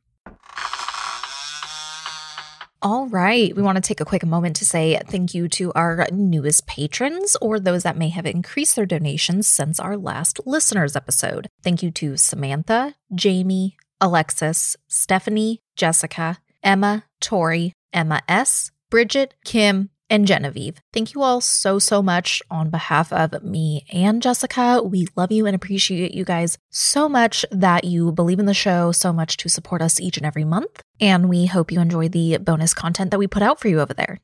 All 2.84 3.08
right. 3.08 3.56
We 3.56 3.62
want 3.62 3.76
to 3.76 3.82
take 3.82 4.02
a 4.02 4.06
quick 4.06 4.26
moment 4.26 4.56
to 4.56 4.66
say 4.66 5.00
thank 5.06 5.36
you 5.36 5.48
to 5.50 5.72
our 5.74 6.08
newest 6.12 6.66
patrons 6.66 7.38
or 7.40 7.60
those 7.60 7.84
that 7.84 7.96
may 7.96 8.10
have 8.10 8.26
increased 8.26 8.76
their 8.76 8.88
donations 8.88 9.48
since 9.48 9.80
our 9.80 9.96
last 9.96 10.40
listeners 10.48 10.96
episode. 10.96 11.48
Thank 11.64 11.84
you 11.84 11.92
to 11.92 12.18
Samantha, 12.18 12.96
Jamie, 13.14 13.78
Alexis, 14.00 14.76
Stephanie, 14.88 15.62
Jessica, 15.76 16.40
Emma, 16.64 17.04
Tori, 17.20 17.74
Emma 17.94 18.24
S., 18.28 18.72
Bridget, 18.92 19.34
Kim, 19.46 19.90
and 20.10 20.28
Genevieve. 20.28 20.82
Thank 20.92 21.14
you 21.14 21.24
all 21.24 21.40
so, 21.40 21.80
so 21.80 22.04
much 22.04 22.42
on 22.52 22.70
behalf 22.70 23.14
of 23.14 23.42
me 23.42 23.86
and 23.92 24.22
Jessica. 24.22 24.82
We 24.84 25.08
love 25.16 25.32
you 25.32 25.46
and 25.46 25.56
appreciate 25.56 26.14
you 26.14 26.26
guys 26.26 26.58
so 26.70 27.08
much 27.08 27.46
that 27.52 27.86
you 27.86 28.12
believe 28.12 28.38
in 28.38 28.46
the 28.46 28.54
show 28.54 28.92
so 28.92 29.14
much 29.14 29.38
to 29.38 29.50
support 29.50 29.82
us 29.82 30.02
each 30.02 30.18
and 30.18 30.26
every 30.26 30.44
month. 30.44 30.84
And 31.00 31.30
we 31.30 31.46
hope 31.46 31.72
you 31.72 31.80
enjoy 31.80 32.10
the 32.10 32.38
bonus 32.38 32.74
content 32.74 33.12
that 33.12 33.18
we 33.18 33.28
put 33.28 33.42
out 33.42 33.62
for 33.62 33.70
you 33.70 33.80
over 33.80 33.94
there. 33.94 34.20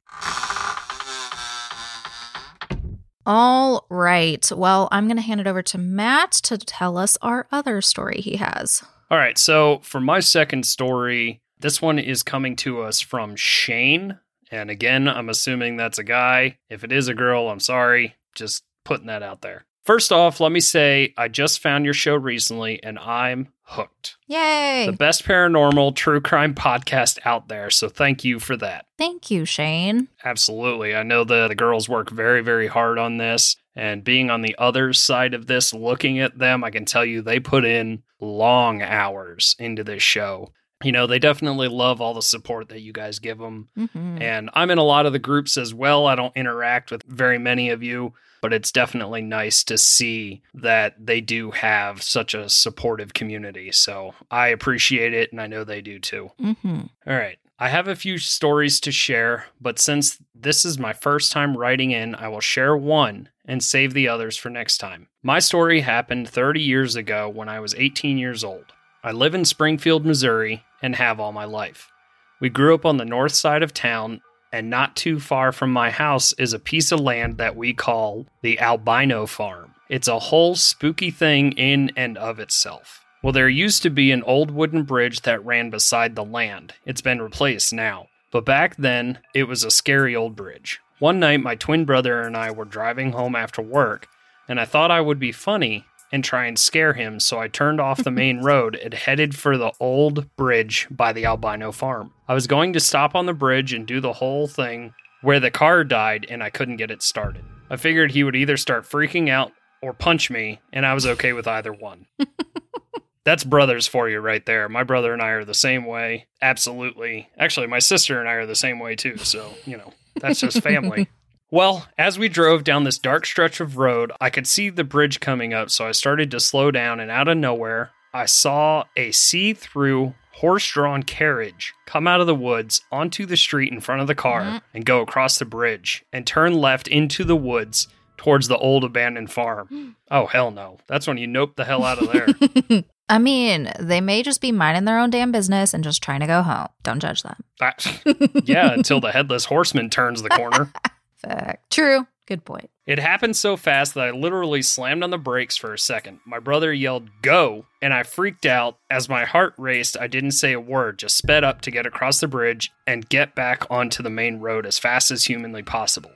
All 3.25 3.85
right. 3.89 4.49
Well, 4.53 4.89
I'm 4.91 5.05
going 5.07 5.17
to 5.17 5.23
hand 5.23 5.39
it 5.39 5.47
over 5.47 5.61
to 5.63 5.77
Matt 5.77 6.33
to 6.43 6.57
tell 6.57 6.97
us 6.97 7.17
our 7.21 7.47
other 7.51 7.81
story 7.81 8.19
he 8.19 8.35
has. 8.35 8.83
All 9.09 9.17
right, 9.17 9.37
so 9.37 9.79
for 9.83 10.01
my 10.01 10.19
second 10.19 10.65
story, 10.65 11.39
this 11.57 11.81
one 11.81 11.97
is 11.97 12.23
coming 12.23 12.57
to 12.57 12.81
us 12.81 12.99
from 12.99 13.37
Shane. 13.37 14.19
And 14.51 14.69
again, 14.69 15.07
I'm 15.07 15.29
assuming 15.29 15.77
that's 15.77 15.99
a 15.99 16.03
guy. 16.03 16.57
If 16.69 16.83
it 16.83 16.91
is 16.91 17.07
a 17.07 17.13
girl, 17.13 17.49
I'm 17.49 17.59
sorry. 17.59 18.15
Just 18.35 18.63
putting 18.85 19.07
that 19.07 19.23
out 19.23 19.41
there. 19.41 19.65
First 19.83 20.11
off, 20.11 20.41
let 20.41 20.51
me 20.51 20.59
say 20.59 21.13
I 21.17 21.29
just 21.29 21.61
found 21.61 21.85
your 21.85 21.93
show 21.93 22.15
recently 22.15 22.83
and 22.83 22.99
I'm 22.99 23.47
hooked. 23.61 24.17
Yay. 24.27 24.85
The 24.85 24.91
best 24.91 25.23
paranormal 25.23 25.95
true 25.95 26.19
crime 26.19 26.53
podcast 26.53 27.19
out 27.23 27.47
there. 27.47 27.69
So 27.69 27.87
thank 27.87 28.25
you 28.25 28.39
for 28.39 28.57
that. 28.57 28.85
Thank 28.97 29.31
you, 29.31 29.45
Shane. 29.45 30.09
Absolutely. 30.25 30.93
I 30.93 31.03
know 31.03 31.23
that 31.23 31.47
the 31.47 31.55
girls 31.55 31.87
work 31.87 32.09
very, 32.09 32.41
very 32.41 32.67
hard 32.67 32.99
on 32.99 33.15
this. 33.15 33.55
And 33.77 34.03
being 34.03 34.29
on 34.29 34.41
the 34.41 34.55
other 34.57 34.91
side 34.91 35.33
of 35.33 35.47
this, 35.47 35.73
looking 35.73 36.19
at 36.19 36.37
them, 36.37 36.63
I 36.63 36.69
can 36.69 36.83
tell 36.83 37.05
you 37.05 37.21
they 37.21 37.39
put 37.39 37.63
in 37.63 38.03
long 38.19 38.81
hours 38.81 39.55
into 39.57 39.83
this 39.85 40.03
show. 40.03 40.51
You 40.83 40.91
know, 40.91 41.07
they 41.07 41.17
definitely 41.19 41.67
love 41.69 42.01
all 42.01 42.13
the 42.13 42.21
support 42.21 42.69
that 42.69 42.81
you 42.81 42.93
guys 42.93 43.17
give 43.19 43.39
them. 43.39 43.69
Mhm. 43.77 44.21
And 44.21 44.49
I'm 44.53 44.69
in 44.69 44.77
a 44.77 44.83
lot 44.83 45.05
of 45.07 45.13
the 45.13 45.19
groups 45.19 45.57
as 45.57 45.73
well. 45.73 46.05
I 46.05 46.15
don't 46.15 46.35
interact 46.37 46.91
with 46.91 47.01
very 47.07 47.39
many 47.39 47.69
of 47.69 47.81
you, 47.81 48.13
but 48.41 48.53
it's 48.53 48.71
definitely 48.71 49.23
nice 49.23 49.63
to 49.63 49.77
see 49.77 50.43
that 50.53 50.93
they 51.03 51.19
do 51.19 51.49
have 51.51 52.03
such 52.03 52.35
a 52.35 52.47
supportive 52.47 53.13
community. 53.15 53.71
So 53.71 54.13
I 54.29 54.49
appreciate 54.49 55.13
it, 55.15 55.31
and 55.31 55.41
I 55.41 55.47
know 55.47 55.63
they 55.63 55.81
do 55.81 55.97
too. 55.99 56.31
Mhm. 56.39 56.89
All 57.07 57.15
right. 57.17 57.39
I 57.59 57.69
have 57.69 57.87
a 57.87 57.95
few 57.95 58.19
stories 58.19 58.79
to 58.81 58.91
share, 58.91 59.45
but 59.59 59.79
since 59.79 60.19
this 60.35 60.63
is 60.63 60.77
my 60.77 60.93
first 60.93 61.31
time 61.31 61.57
writing 61.57 61.89
in, 61.89 62.13
I 62.13 62.27
will 62.27 62.39
share 62.39 62.77
one 62.77 63.29
and 63.45 63.63
save 63.63 63.95
the 63.95 64.07
others 64.07 64.37
for 64.37 64.51
next 64.51 64.77
time. 64.77 65.07
My 65.23 65.39
story 65.39 65.79
happened 65.81 66.29
30 66.29 66.61
years 66.61 66.95
ago 66.95 67.27
when 67.27 67.49
I 67.49 67.59
was 67.59 67.73
18 67.73 68.19
years 68.19 68.43
old. 68.43 68.73
I 69.07 69.11
live 69.11 69.33
in 69.33 69.45
Springfield, 69.45 70.05
Missouri, 70.05 70.65
and 70.81 70.93
have 70.97 71.17
all 71.17 71.31
my 71.31 71.45
life. 71.45 71.93
We 72.41 72.49
grew 72.49 72.75
up 72.75 72.85
on 72.85 72.97
the 72.97 73.05
north 73.05 73.31
side 73.31 73.63
of 73.63 73.73
town, 73.73 74.19
and 74.51 74.69
not 74.69 74.97
too 74.97 75.21
far 75.21 75.53
from 75.53 75.71
my 75.71 75.91
house 75.91 76.33
is 76.33 76.51
a 76.51 76.59
piece 76.59 76.91
of 76.91 76.99
land 76.99 77.37
that 77.37 77.55
we 77.55 77.73
call 77.73 78.25
the 78.41 78.59
Albino 78.59 79.25
Farm. 79.25 79.75
It's 79.87 80.09
a 80.09 80.19
whole 80.19 80.55
spooky 80.57 81.09
thing 81.09 81.53
in 81.53 81.93
and 81.95 82.17
of 82.17 82.37
itself. 82.37 83.05
Well, 83.23 83.31
there 83.31 83.47
used 83.47 83.81
to 83.83 83.89
be 83.89 84.11
an 84.11 84.23
old 84.23 84.51
wooden 84.51 84.83
bridge 84.83 85.21
that 85.21 85.45
ran 85.45 85.69
beside 85.69 86.17
the 86.17 86.25
land. 86.25 86.73
It's 86.85 86.99
been 86.99 87.21
replaced 87.21 87.71
now. 87.71 88.07
But 88.29 88.43
back 88.43 88.75
then, 88.75 89.19
it 89.33 89.45
was 89.45 89.63
a 89.63 89.71
scary 89.71 90.17
old 90.17 90.35
bridge. 90.35 90.81
One 90.99 91.17
night, 91.17 91.39
my 91.39 91.55
twin 91.55 91.85
brother 91.85 92.23
and 92.23 92.35
I 92.35 92.51
were 92.51 92.65
driving 92.65 93.13
home 93.13 93.37
after 93.37 93.61
work, 93.61 94.09
and 94.49 94.59
I 94.59 94.65
thought 94.65 94.91
I 94.91 94.99
would 94.99 95.17
be 95.17 95.31
funny 95.31 95.85
and 96.11 96.23
try 96.23 96.45
and 96.45 96.57
scare 96.57 96.93
him, 96.93 97.19
so 97.19 97.39
I 97.39 97.47
turned 97.47 97.79
off 97.79 98.03
the 98.03 98.11
main 98.11 98.39
road 98.43 98.75
and 98.75 98.93
headed 98.93 99.35
for 99.35 99.57
the 99.57 99.71
old 99.79 100.35
bridge 100.35 100.87
by 100.89 101.13
the 101.13 101.25
albino 101.25 101.71
farm. 101.71 102.13
I 102.27 102.33
was 102.33 102.47
going 102.47 102.73
to 102.73 102.79
stop 102.79 103.15
on 103.15 103.25
the 103.25 103.33
bridge 103.33 103.73
and 103.73 103.85
do 103.85 103.99
the 103.99 104.13
whole 104.13 104.47
thing 104.47 104.93
where 105.21 105.39
the 105.39 105.51
car 105.51 105.83
died 105.83 106.25
and 106.29 106.43
I 106.43 106.49
couldn't 106.49 106.77
get 106.77 106.91
it 106.91 107.01
started. 107.01 107.43
I 107.69 107.75
figured 107.75 108.11
he 108.11 108.23
would 108.23 108.35
either 108.35 108.57
start 108.57 108.85
freaking 108.85 109.29
out 109.29 109.51
or 109.81 109.93
punch 109.93 110.29
me, 110.29 110.59
and 110.71 110.85
I 110.85 110.93
was 110.93 111.05
okay 111.05 111.33
with 111.33 111.47
either 111.47 111.73
one. 111.73 112.07
That's 113.25 113.43
brothers 113.43 113.87
for 113.87 114.07
you 114.07 114.19
right 114.19 114.45
there. 114.45 114.69
My 114.69 114.83
brother 114.83 115.11
and 115.11 115.21
I 115.21 115.31
are 115.31 115.43
the 115.43 115.53
same 115.53 115.85
way. 115.85 116.27
Absolutely. 116.41 117.29
Actually, 117.37 117.67
my 117.67 117.79
sister 117.79 118.21
and 118.21 118.29
I 118.29 118.33
are 118.33 118.45
the 118.45 118.55
same 118.55 118.79
way 118.79 118.95
too. 118.95 119.17
So, 119.17 119.53
you 119.65 119.75
know, 119.75 119.91
that's 120.15 120.39
just 120.39 120.63
family. 120.63 121.09
well, 121.51 121.87
as 121.97 122.17
we 122.19 122.27
drove 122.29 122.63
down 122.63 122.83
this 122.83 122.97
dark 122.97 123.25
stretch 123.25 123.59
of 123.59 123.77
road, 123.77 124.11
I 124.19 124.29
could 124.29 124.47
see 124.47 124.69
the 124.69 124.83
bridge 124.83 125.19
coming 125.19 125.53
up. 125.53 125.69
So 125.69 125.87
I 125.87 125.91
started 125.91 126.31
to 126.31 126.39
slow 126.39 126.71
down, 126.71 126.99
and 126.99 127.09
out 127.11 127.27
of 127.27 127.37
nowhere, 127.37 127.91
I 128.13 128.25
saw 128.25 128.83
a 128.95 129.11
see 129.11 129.53
through 129.53 130.13
horse 130.33 130.67
drawn 130.69 131.01
carriage 131.03 131.73
come 131.87 132.07
out 132.07 132.21
of 132.21 132.27
the 132.27 132.35
woods 132.35 132.81
onto 132.91 133.25
the 133.25 133.37
street 133.37 133.71
in 133.73 133.79
front 133.81 134.01
of 134.01 134.07
the 134.07 134.13
car 134.15 134.41
Mhm. 134.43 134.61
and 134.75 134.85
go 134.85 135.01
across 135.01 135.39
the 135.39 135.45
bridge 135.45 136.03
and 136.13 136.27
turn 136.27 136.53
left 136.53 136.87
into 136.87 137.23
the 137.23 137.35
woods 137.35 137.87
towards 138.17 138.47
the 138.47 138.57
old 138.57 138.83
abandoned 138.83 139.31
farm. 139.31 139.95
Oh, 140.11 140.25
hell 140.27 140.51
no. 140.51 140.77
That's 140.87 141.05
when 141.05 141.17
you 141.17 141.27
nope 141.27 141.57
the 141.57 141.65
hell 141.65 141.83
out 141.83 141.97
of 142.01 142.13
there. 142.13 142.83
I 143.09 143.17
mean, 143.17 143.69
they 143.77 143.99
may 143.99 144.23
just 144.23 144.39
be 144.39 144.53
minding 144.53 144.85
their 144.85 144.99
own 144.99 145.09
damn 145.09 145.33
business 145.33 145.73
and 145.73 145.83
just 145.83 146.01
trying 146.01 146.21
to 146.21 146.27
go 146.27 146.41
home. 146.43 146.67
Don't 146.83 147.01
judge 147.01 147.23
them. 147.23 147.35
Ah, 147.61 147.73
yeah, 148.45 148.71
until 148.71 149.01
the 149.01 149.11
headless 149.11 149.43
horseman 149.45 149.89
turns 149.89 150.21
the 150.21 150.29
corner. 150.29 150.71
Fact. 151.17 151.71
True. 151.71 152.07
Good 152.27 152.43
point. 152.43 152.69
It 152.85 152.99
happened 152.99 153.37
so 153.37 153.55
fast 153.55 153.93
that 153.93 154.03
I 154.03 154.11
literally 154.11 154.61
slammed 154.61 155.01
on 155.01 155.11
the 155.11 155.17
brakes 155.17 155.55
for 155.55 155.73
a 155.73 155.79
second. 155.79 156.19
My 156.25 156.39
brother 156.39 156.73
yelled, 156.73 157.09
Go! 157.21 157.65
And 157.81 157.93
I 157.93 158.03
freaked 158.03 158.45
out. 158.45 158.77
As 158.89 159.07
my 159.07 159.23
heart 159.23 159.53
raced, 159.57 159.97
I 159.97 160.07
didn't 160.07 160.31
say 160.31 160.51
a 160.51 160.59
word, 160.59 160.99
just 160.99 161.17
sped 161.17 161.45
up 161.45 161.61
to 161.61 161.71
get 161.71 161.85
across 161.85 162.19
the 162.19 162.27
bridge 162.27 162.71
and 162.85 163.07
get 163.07 163.33
back 163.33 163.65
onto 163.69 164.03
the 164.03 164.09
main 164.09 164.39
road 164.39 164.65
as 164.65 164.77
fast 164.77 165.09
as 165.09 165.25
humanly 165.25 165.63
possible. 165.63 166.11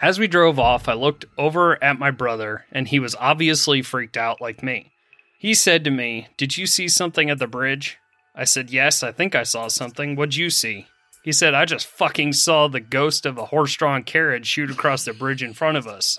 As 0.00 0.18
we 0.18 0.28
drove 0.28 0.58
off, 0.58 0.88
I 0.88 0.92
looked 0.92 1.24
over 1.36 1.82
at 1.82 1.98
my 1.98 2.12
brother, 2.12 2.64
and 2.70 2.86
he 2.86 3.00
was 3.00 3.16
obviously 3.18 3.82
freaked 3.82 4.16
out 4.16 4.40
like 4.40 4.62
me. 4.62 4.92
He 5.38 5.52
said 5.52 5.82
to 5.84 5.90
me, 5.90 6.28
Did 6.36 6.56
you 6.56 6.66
see 6.66 6.86
something 6.86 7.28
at 7.28 7.38
the 7.38 7.46
bridge? 7.46 7.98
I 8.36 8.44
said, 8.44 8.70
Yes, 8.70 9.02
I 9.02 9.10
think 9.10 9.34
I 9.34 9.42
saw 9.42 9.68
something. 9.68 10.14
What'd 10.14 10.36
you 10.36 10.50
see? 10.50 10.86
He 11.26 11.32
said, 11.32 11.54
I 11.54 11.64
just 11.64 11.88
fucking 11.88 12.34
saw 12.34 12.68
the 12.68 12.78
ghost 12.78 13.26
of 13.26 13.36
a 13.36 13.46
horse 13.46 13.74
drawn 13.74 14.04
carriage 14.04 14.46
shoot 14.46 14.70
across 14.70 15.04
the 15.04 15.12
bridge 15.12 15.42
in 15.42 15.54
front 15.54 15.76
of 15.76 15.84
us. 15.84 16.16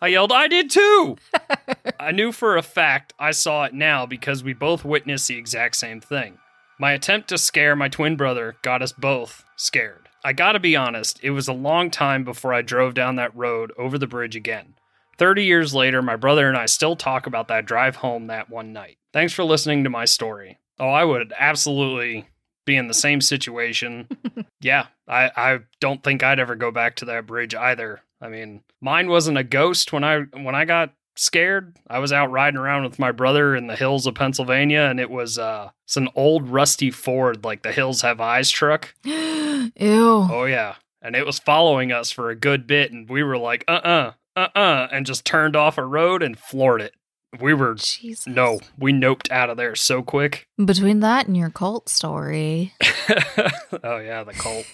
I 0.00 0.06
yelled, 0.06 0.30
I 0.30 0.46
did 0.46 0.70
too! 0.70 1.16
I 1.98 2.12
knew 2.12 2.30
for 2.30 2.56
a 2.56 2.62
fact 2.62 3.14
I 3.18 3.32
saw 3.32 3.64
it 3.64 3.74
now 3.74 4.06
because 4.06 4.44
we 4.44 4.54
both 4.54 4.84
witnessed 4.84 5.26
the 5.26 5.36
exact 5.36 5.74
same 5.74 6.00
thing. 6.00 6.38
My 6.78 6.92
attempt 6.92 7.30
to 7.30 7.36
scare 7.36 7.74
my 7.74 7.88
twin 7.88 8.14
brother 8.14 8.54
got 8.62 8.80
us 8.80 8.92
both 8.92 9.44
scared. 9.56 10.08
I 10.24 10.32
gotta 10.32 10.60
be 10.60 10.76
honest, 10.76 11.18
it 11.20 11.30
was 11.30 11.48
a 11.48 11.52
long 11.52 11.90
time 11.90 12.22
before 12.22 12.54
I 12.54 12.62
drove 12.62 12.94
down 12.94 13.16
that 13.16 13.34
road 13.34 13.72
over 13.76 13.98
the 13.98 14.06
bridge 14.06 14.36
again. 14.36 14.74
30 15.18 15.44
years 15.44 15.74
later, 15.74 16.00
my 16.00 16.14
brother 16.14 16.46
and 16.46 16.56
I 16.56 16.66
still 16.66 16.94
talk 16.94 17.26
about 17.26 17.48
that 17.48 17.66
drive 17.66 17.96
home 17.96 18.28
that 18.28 18.50
one 18.50 18.72
night. 18.72 18.98
Thanks 19.12 19.32
for 19.32 19.42
listening 19.42 19.82
to 19.82 19.90
my 19.90 20.04
story. 20.04 20.58
Oh, 20.78 20.90
I 20.90 21.02
would 21.02 21.32
absolutely 21.36 22.28
be 22.64 22.76
in 22.76 22.88
the 22.88 22.94
same 22.94 23.20
situation. 23.20 24.08
yeah, 24.60 24.86
I, 25.08 25.30
I 25.36 25.58
don't 25.80 26.02
think 26.02 26.22
I'd 26.22 26.40
ever 26.40 26.54
go 26.54 26.70
back 26.70 26.96
to 26.96 27.04
that 27.06 27.26
bridge 27.26 27.54
either. 27.54 28.00
I 28.20 28.28
mean, 28.28 28.62
mine 28.80 29.08
wasn't 29.08 29.38
a 29.38 29.44
ghost 29.44 29.92
when 29.92 30.04
I 30.04 30.20
when 30.20 30.54
I 30.54 30.64
got 30.64 30.94
scared. 31.16 31.76
I 31.88 31.98
was 31.98 32.12
out 32.12 32.30
riding 32.30 32.58
around 32.58 32.84
with 32.84 32.98
my 32.98 33.12
brother 33.12 33.54
in 33.54 33.66
the 33.66 33.76
hills 33.76 34.06
of 34.06 34.14
Pennsylvania 34.14 34.80
and 34.80 34.98
it 34.98 35.10
was 35.10 35.38
uh 35.38 35.70
it's 35.84 35.96
an 35.96 36.08
old 36.16 36.48
rusty 36.48 36.90
Ford 36.90 37.44
like 37.44 37.62
the 37.62 37.72
Hills 37.72 38.02
Have 38.02 38.20
Eyes 38.20 38.50
truck. 38.50 38.94
Ew. 39.04 39.70
Oh 39.76 40.44
yeah. 40.48 40.76
and 41.02 41.14
it 41.14 41.26
was 41.26 41.38
following 41.38 41.92
us 41.92 42.10
for 42.10 42.30
a 42.30 42.34
good 42.34 42.66
bit, 42.66 42.90
and 42.90 43.08
we 43.08 43.22
were 43.22 43.38
like, 43.38 43.64
uh 43.68 43.80
uh-uh, 43.84 44.12
uh, 44.36 44.58
uh 44.58 44.88
and 44.90 45.06
just 45.06 45.24
turned 45.24 45.54
off 45.54 45.78
a 45.78 45.84
road 45.84 46.22
and 46.22 46.38
floored 46.38 46.80
it. 46.80 46.94
We 47.40 47.54
were 47.54 47.74
Jesus. 47.74 48.26
no, 48.26 48.60
we 48.78 48.92
noped 48.92 49.30
out 49.30 49.50
of 49.50 49.56
there 49.56 49.74
so 49.74 50.02
quick. 50.02 50.46
Between 50.64 51.00
that 51.00 51.26
and 51.26 51.36
your 51.36 51.50
cult 51.50 51.88
story. 51.88 52.72
oh 53.82 53.98
yeah, 53.98 54.24
the 54.24 54.32
cult. 54.32 54.66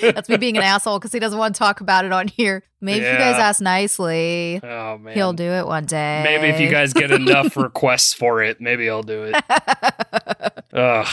That's 0.14 0.28
me 0.28 0.36
being 0.36 0.56
an 0.56 0.62
asshole 0.62 0.98
because 0.98 1.12
he 1.12 1.18
doesn't 1.18 1.38
want 1.38 1.54
to 1.54 1.58
talk 1.58 1.80
about 1.80 2.04
it 2.04 2.12
on 2.12 2.28
here. 2.28 2.62
Maybe 2.80 3.04
if 3.04 3.12
you 3.12 3.18
guys 3.18 3.38
ask 3.38 3.60
nicely, 3.60 4.60
Oh 4.62 4.98
man, 4.98 5.14
he'll 5.14 5.32
do 5.32 5.50
it 5.50 5.66
one 5.66 5.84
day. 5.86 6.20
Maybe 6.24 6.46
if 6.48 6.60
you 6.60 6.70
guys 6.70 6.92
get 6.92 7.10
enough 7.12 7.56
requests 7.56 8.14
for 8.14 8.42
it, 8.42 8.60
maybe 8.60 8.88
I'll 8.88 9.02
do 9.02 9.24
it. 9.24 9.34
Ugh. 10.72 11.06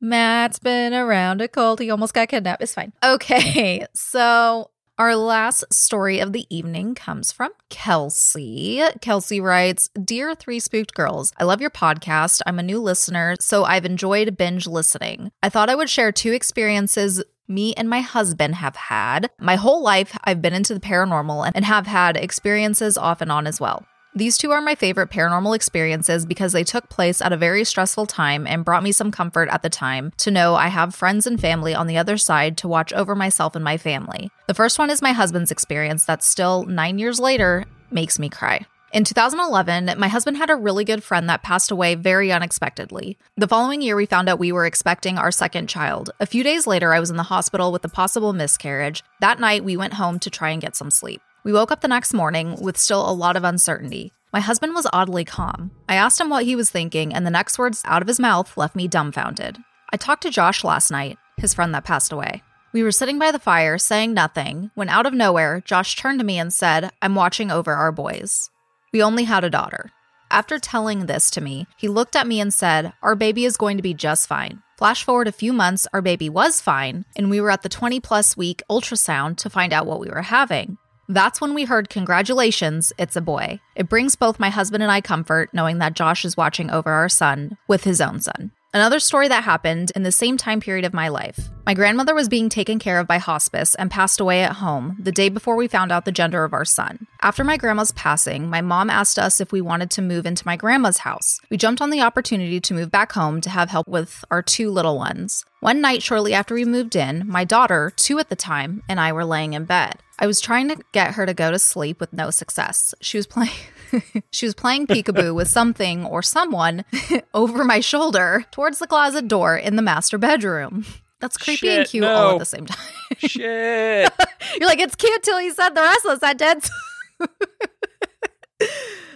Matt's 0.00 0.58
been 0.58 0.92
around 0.92 1.40
a 1.40 1.48
cult. 1.48 1.80
He 1.80 1.90
almost 1.90 2.12
got 2.12 2.28
kidnapped. 2.28 2.62
It's 2.62 2.74
fine. 2.74 2.92
Okay, 3.02 3.86
so 3.94 4.70
our 4.98 5.16
last 5.16 5.64
story 5.72 6.20
of 6.20 6.32
the 6.32 6.46
evening 6.54 6.94
comes 6.94 7.32
from 7.32 7.50
Kelsey. 7.68 8.82
Kelsey 9.00 9.40
writes 9.40 9.90
Dear 10.02 10.34
Three 10.34 10.60
Spooked 10.60 10.94
Girls, 10.94 11.32
I 11.38 11.44
love 11.44 11.60
your 11.60 11.70
podcast. 11.70 12.40
I'm 12.46 12.58
a 12.58 12.62
new 12.62 12.80
listener, 12.80 13.34
so 13.40 13.64
I've 13.64 13.84
enjoyed 13.84 14.36
binge 14.36 14.66
listening. 14.66 15.32
I 15.42 15.48
thought 15.48 15.70
I 15.70 15.74
would 15.74 15.90
share 15.90 16.12
two 16.12 16.32
experiences 16.32 17.22
me 17.46 17.74
and 17.74 17.90
my 17.90 18.00
husband 18.00 18.54
have 18.54 18.76
had. 18.76 19.30
My 19.38 19.56
whole 19.56 19.82
life, 19.82 20.16
I've 20.24 20.40
been 20.40 20.54
into 20.54 20.74
the 20.74 20.80
paranormal 20.80 21.52
and 21.54 21.64
have 21.64 21.86
had 21.86 22.16
experiences 22.16 22.96
off 22.96 23.20
and 23.20 23.30
on 23.30 23.46
as 23.46 23.60
well. 23.60 23.84
These 24.16 24.38
two 24.38 24.52
are 24.52 24.60
my 24.60 24.76
favorite 24.76 25.10
paranormal 25.10 25.56
experiences 25.56 26.24
because 26.24 26.52
they 26.52 26.62
took 26.62 26.88
place 26.88 27.20
at 27.20 27.32
a 27.32 27.36
very 27.36 27.64
stressful 27.64 28.06
time 28.06 28.46
and 28.46 28.64
brought 28.64 28.84
me 28.84 28.92
some 28.92 29.10
comfort 29.10 29.48
at 29.48 29.62
the 29.62 29.68
time 29.68 30.12
to 30.18 30.30
know 30.30 30.54
I 30.54 30.68
have 30.68 30.94
friends 30.94 31.26
and 31.26 31.40
family 31.40 31.74
on 31.74 31.88
the 31.88 31.96
other 31.96 32.16
side 32.16 32.56
to 32.58 32.68
watch 32.68 32.92
over 32.92 33.16
myself 33.16 33.56
and 33.56 33.64
my 33.64 33.76
family. 33.76 34.30
The 34.46 34.54
first 34.54 34.78
one 34.78 34.88
is 34.88 35.02
my 35.02 35.10
husband's 35.10 35.50
experience 35.50 36.04
that 36.04 36.22
still, 36.22 36.62
nine 36.62 37.00
years 37.00 37.18
later, 37.18 37.64
makes 37.90 38.20
me 38.20 38.28
cry. 38.28 38.66
In 38.92 39.02
2011, 39.02 39.98
my 39.98 40.06
husband 40.06 40.36
had 40.36 40.48
a 40.50 40.54
really 40.54 40.84
good 40.84 41.02
friend 41.02 41.28
that 41.28 41.42
passed 41.42 41.72
away 41.72 41.96
very 41.96 42.30
unexpectedly. 42.30 43.18
The 43.36 43.48
following 43.48 43.82
year, 43.82 43.96
we 43.96 44.06
found 44.06 44.28
out 44.28 44.38
we 44.38 44.52
were 44.52 44.64
expecting 44.66 45.18
our 45.18 45.32
second 45.32 45.68
child. 45.68 46.10
A 46.20 46.26
few 46.26 46.44
days 46.44 46.68
later, 46.68 46.94
I 46.94 47.00
was 47.00 47.10
in 47.10 47.16
the 47.16 47.24
hospital 47.24 47.72
with 47.72 47.84
a 47.84 47.88
possible 47.88 48.32
miscarriage. 48.32 49.02
That 49.18 49.40
night, 49.40 49.64
we 49.64 49.76
went 49.76 49.94
home 49.94 50.20
to 50.20 50.30
try 50.30 50.50
and 50.50 50.62
get 50.62 50.76
some 50.76 50.92
sleep. 50.92 51.20
We 51.44 51.52
woke 51.52 51.70
up 51.70 51.82
the 51.82 51.88
next 51.88 52.14
morning 52.14 52.56
with 52.58 52.78
still 52.78 53.06
a 53.08 53.12
lot 53.12 53.36
of 53.36 53.44
uncertainty. 53.44 54.14
My 54.32 54.40
husband 54.40 54.74
was 54.74 54.86
oddly 54.94 55.26
calm. 55.26 55.72
I 55.86 55.94
asked 55.94 56.18
him 56.18 56.30
what 56.30 56.46
he 56.46 56.56
was 56.56 56.70
thinking, 56.70 57.12
and 57.12 57.26
the 57.26 57.30
next 57.30 57.58
words 57.58 57.82
out 57.84 58.00
of 58.00 58.08
his 58.08 58.18
mouth 58.18 58.56
left 58.56 58.74
me 58.74 58.88
dumbfounded. 58.88 59.58
I 59.92 59.98
talked 59.98 60.22
to 60.22 60.30
Josh 60.30 60.64
last 60.64 60.90
night, 60.90 61.18
his 61.36 61.52
friend 61.52 61.74
that 61.74 61.84
passed 61.84 62.12
away. 62.12 62.42
We 62.72 62.82
were 62.82 62.90
sitting 62.90 63.18
by 63.18 63.30
the 63.30 63.38
fire, 63.38 63.76
saying 63.76 64.14
nothing, 64.14 64.70
when 64.74 64.88
out 64.88 65.04
of 65.04 65.12
nowhere, 65.12 65.60
Josh 65.60 65.96
turned 65.96 66.18
to 66.18 66.24
me 66.24 66.38
and 66.38 66.50
said, 66.50 66.90
I'm 67.02 67.14
watching 67.14 67.50
over 67.50 67.74
our 67.74 67.92
boys. 67.92 68.48
We 68.94 69.02
only 69.02 69.24
had 69.24 69.44
a 69.44 69.50
daughter. 69.50 69.90
After 70.30 70.58
telling 70.58 71.04
this 71.04 71.30
to 71.32 71.42
me, 71.42 71.66
he 71.76 71.88
looked 71.88 72.16
at 72.16 72.26
me 72.26 72.40
and 72.40 72.54
said, 72.54 72.94
Our 73.02 73.14
baby 73.14 73.44
is 73.44 73.58
going 73.58 73.76
to 73.76 73.82
be 73.82 73.92
just 73.92 74.26
fine. 74.26 74.62
Flash 74.78 75.04
forward 75.04 75.28
a 75.28 75.32
few 75.32 75.52
months, 75.52 75.86
our 75.92 76.00
baby 76.00 76.30
was 76.30 76.62
fine, 76.62 77.04
and 77.14 77.28
we 77.28 77.40
were 77.40 77.50
at 77.50 77.62
the 77.62 77.68
20 77.68 78.00
plus 78.00 78.34
week 78.34 78.62
ultrasound 78.70 79.36
to 79.36 79.50
find 79.50 79.74
out 79.74 79.86
what 79.86 80.00
we 80.00 80.08
were 80.08 80.22
having. 80.22 80.78
That's 81.08 81.40
when 81.40 81.54
we 81.54 81.64
heard, 81.64 81.90
Congratulations, 81.90 82.92
it's 82.98 83.16
a 83.16 83.20
boy. 83.20 83.60
It 83.76 83.88
brings 83.88 84.16
both 84.16 84.40
my 84.40 84.50
husband 84.50 84.82
and 84.82 84.90
I 84.90 85.00
comfort 85.00 85.50
knowing 85.52 85.78
that 85.78 85.94
Josh 85.94 86.24
is 86.24 86.36
watching 86.36 86.70
over 86.70 86.90
our 86.90 87.08
son 87.08 87.58
with 87.68 87.84
his 87.84 88.00
own 88.00 88.20
son. 88.20 88.52
Another 88.74 88.98
story 88.98 89.28
that 89.28 89.44
happened 89.44 89.92
in 89.94 90.02
the 90.02 90.10
same 90.10 90.36
time 90.36 90.58
period 90.58 90.84
of 90.84 90.92
my 90.92 91.06
life. 91.06 91.48
My 91.64 91.74
grandmother 91.74 92.12
was 92.12 92.28
being 92.28 92.48
taken 92.48 92.80
care 92.80 92.98
of 92.98 93.06
by 93.06 93.18
hospice 93.18 93.76
and 93.76 93.88
passed 93.88 94.18
away 94.18 94.42
at 94.42 94.54
home 94.54 94.96
the 94.98 95.12
day 95.12 95.28
before 95.28 95.54
we 95.54 95.68
found 95.68 95.92
out 95.92 96.04
the 96.04 96.10
gender 96.10 96.42
of 96.42 96.52
our 96.52 96.64
son. 96.64 97.06
After 97.22 97.44
my 97.44 97.56
grandma's 97.56 97.92
passing, 97.92 98.50
my 98.50 98.62
mom 98.62 98.90
asked 98.90 99.16
us 99.16 99.40
if 99.40 99.52
we 99.52 99.60
wanted 99.60 99.92
to 99.92 100.02
move 100.02 100.26
into 100.26 100.44
my 100.44 100.56
grandma's 100.56 100.98
house. 100.98 101.38
We 101.50 101.56
jumped 101.56 101.80
on 101.80 101.90
the 101.90 102.00
opportunity 102.00 102.58
to 102.58 102.74
move 102.74 102.90
back 102.90 103.12
home 103.12 103.40
to 103.42 103.50
have 103.50 103.70
help 103.70 103.86
with 103.86 104.24
our 104.32 104.42
two 104.42 104.72
little 104.72 104.98
ones. 104.98 105.44
One 105.60 105.80
night, 105.80 106.02
shortly 106.02 106.34
after 106.34 106.52
we 106.52 106.64
moved 106.64 106.96
in, 106.96 107.28
my 107.28 107.44
daughter, 107.44 107.92
two 107.94 108.18
at 108.18 108.28
the 108.28 108.34
time, 108.34 108.82
and 108.88 108.98
I 108.98 109.12
were 109.12 109.24
laying 109.24 109.52
in 109.52 109.66
bed. 109.66 110.00
I 110.18 110.26
was 110.26 110.40
trying 110.40 110.68
to 110.70 110.82
get 110.90 111.14
her 111.14 111.26
to 111.26 111.32
go 111.32 111.52
to 111.52 111.60
sleep 111.60 112.00
with 112.00 112.12
no 112.12 112.30
success. 112.30 112.92
She 113.00 113.18
was 113.18 113.26
playing. 113.28 113.52
she 114.30 114.46
was 114.46 114.54
playing 114.54 114.86
peekaboo 114.86 115.34
with 115.34 115.48
something 115.48 116.04
or 116.04 116.22
someone 116.22 116.84
over 117.34 117.64
my 117.64 117.80
shoulder 117.80 118.44
towards 118.50 118.78
the 118.78 118.86
closet 118.86 119.28
door 119.28 119.56
in 119.56 119.76
the 119.76 119.82
master 119.82 120.18
bedroom. 120.18 120.84
That's 121.20 121.36
creepy 121.36 121.70
and 121.70 121.82
Shit, 121.82 121.90
cute 121.90 122.04
all 122.04 122.32
at 122.32 122.38
the 122.38 122.44
same 122.44 122.66
time. 122.66 122.86
Shit. 123.18 124.12
You're 124.58 124.68
like, 124.68 124.80
it's 124.80 124.94
cute 124.94 125.22
till 125.22 125.40
you 125.40 125.52
said 125.54 125.70
the 125.70 125.80
rest 125.80 126.04
of 126.04 126.20
the 126.20 126.26
sentence. 126.26 126.70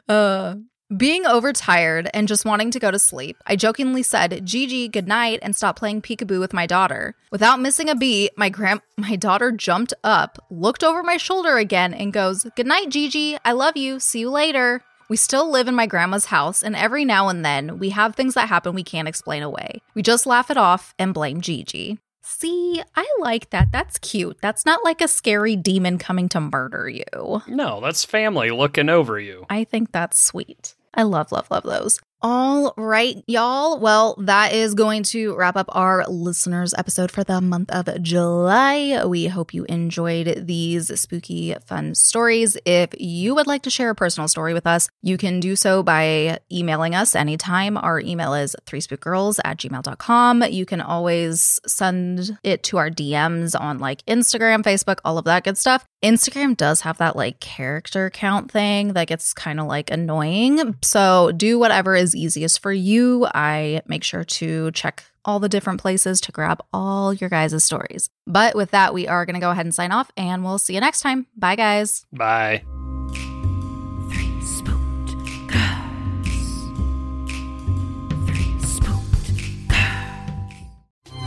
uh, 0.09 0.55
being 0.97 1.27
overtired 1.27 2.09
and 2.15 2.29
just 2.29 2.45
wanting 2.45 2.71
to 2.71 2.79
go 2.79 2.91
to 2.91 2.99
sleep, 2.99 3.37
I 3.47 3.57
jokingly 3.57 4.03
said, 4.03 4.45
Gigi, 4.47 4.89
good 4.89 5.07
night, 5.07 5.39
and 5.43 5.55
stopped 5.55 5.79
playing 5.79 6.03
peekaboo 6.03 6.41
with 6.41 6.55
my 6.55 6.67
daughter. 6.67 7.15
Without 7.31 7.61
missing 7.61 7.89
a 7.89 7.95
beat, 7.95 8.33
my 8.37 8.49
grand 8.49 8.81
my 8.97 9.17
daughter 9.17 9.53
jumped 9.53 9.95
up, 10.03 10.39
looked 10.51 10.83
over 10.83 11.03
my 11.03 11.17
shoulder 11.17 11.59
again, 11.59 11.93
and 11.93 12.13
goes, 12.13 12.47
Good 12.57 12.67
night, 12.67 12.89
Gigi. 12.89 13.37
I 13.45 13.53
love 13.53 13.77
you. 13.77 14.01
See 14.01 14.21
you 14.21 14.31
later. 14.31 14.83
We 15.09 15.17
still 15.17 15.51
live 15.51 15.69
in 15.69 15.75
my 15.75 15.87
grandma's 15.87 16.27
house, 16.27 16.63
and 16.63 16.77
every 16.77 17.05
now 17.05 17.29
and 17.29 17.45
then 17.45 17.79
we 17.79 17.91
have 17.91 18.15
things 18.15 18.35
that 18.35 18.49
happen 18.49 18.75
we 18.75 18.83
can't 18.83 19.09
explain 19.09 19.43
away. 19.43 19.81
We 19.95 20.03
just 20.03 20.27
laugh 20.27 20.51
it 20.51 20.59
off 20.59 20.95
and 20.99 21.15
blame 21.15 21.41
Gigi. 21.41 21.99
See, 22.31 22.83
I 22.95 23.09
like 23.21 23.49
that. 23.51 23.73
That's 23.73 23.99
cute. 23.99 24.37
That's 24.43 24.67
not 24.67 24.85
like 24.85 25.01
a 25.01 25.09
scary 25.09 25.57
demon 25.57 25.97
coming 25.97 26.29
to 26.29 26.41
murder 26.41 26.87
you. 26.87 27.43
No, 27.49 27.81
that's 27.81 28.05
family 28.05 28.51
looking 28.51 28.91
over 28.91 29.19
you. 29.19 29.47
I 29.49 29.65
think 29.65 29.93
that's 29.93 30.21
sweet. 30.21 30.75
I 30.93 31.05
love, 31.05 31.33
love, 31.33 31.51
love 31.51 31.65
those. 31.65 32.01
All 32.21 32.75
right, 32.77 33.23
y'all. 33.29 33.79
Well, 33.79 34.17
that 34.19 34.53
is 34.53 34.75
going 34.75 35.05
to 35.05 35.37
wrap 35.37 35.57
up 35.57 35.69
our 35.71 36.05
listeners 36.09 36.75
episode 36.77 37.13
for 37.13 37.23
the 37.23 37.41
month 37.41 37.71
of 37.71 38.03
July. 38.03 39.05
We 39.07 39.29
hope 39.29 39.55
you 39.55 39.65
enjoyed 39.67 40.45
these 40.45 41.01
spooky, 41.01 41.55
fun 41.65 41.95
stories. 41.95 42.57
If 42.65 42.91
you 42.99 43.37
would 43.37 43.47
like 43.47 43.63
to 43.63 43.71
share 43.71 43.91
a 43.91 43.95
personal 43.95 44.27
story 44.27 44.53
with 44.53 44.67
us, 44.67 44.89
you 45.01 45.17
can 45.17 45.39
do 45.39 45.55
so 45.55 45.85
by 45.85 46.41
emailing 46.51 46.97
us 46.97 47.15
anytime. 47.15 47.77
Our 47.77 48.01
email 48.01 48.35
is 48.35 48.57
three 48.67 48.81
spookgirls 48.81 49.39
at 49.45 49.59
gmail.com. 49.59 50.43
You 50.43 50.67
can 50.67 50.81
always 50.81 51.61
send 51.69 52.37
it 52.43 52.65
to 52.65 52.79
our 52.79 52.91
DMs 52.91 53.55
on 53.59 53.79
like 53.79 54.05
Instagram, 54.07 54.65
Facebook, 54.65 54.99
all 55.05 55.19
of 55.19 55.25
that 55.27 55.45
good 55.45 55.57
stuff. 55.57 55.87
Instagram 56.03 56.57
does 56.57 56.81
have 56.81 56.99
that 56.99 57.15
like 57.17 57.41
character 57.41 58.11
count 58.11 58.51
thing 58.51 58.95
that 58.95 59.09
gets 59.09 59.33
kind 59.33 59.61
of 59.61 59.67
like 59.67 59.91
annoying. 59.91 60.77
So 60.83 61.33
do 61.37 61.59
whatever 61.59 61.97
is 62.09 62.17
easiest 62.17 62.61
for 62.61 62.73
you. 62.73 63.27
I 63.35 63.83
make 63.87 64.03
sure 64.03 64.25
to 64.25 64.71
check 64.73 65.05
all 65.25 65.39
the 65.39 65.49
different 65.49 65.81
places 65.81 66.21
to 66.23 66.33
grab 66.33 66.61
all 66.73 67.13
your 67.13 67.31
guys' 67.31 67.63
stories. 67.63 68.09
But 68.27 68.57
with 68.57 68.71
that, 68.71 68.95
we 68.95 69.07
are 69.07 69.27
going 69.27 69.35
to 69.35 69.41
go 69.41 69.51
ahead 69.51 69.67
and 69.67 69.75
sign 69.75 69.93
off 69.93 70.11
and 70.17 70.43
we'll 70.43 70.59
see 70.59 70.75
you 70.75 70.81
next 70.81 71.03
time. 71.03 71.27
Bye, 71.37 71.57
guys. 71.57 72.07
Bye. 72.13 72.63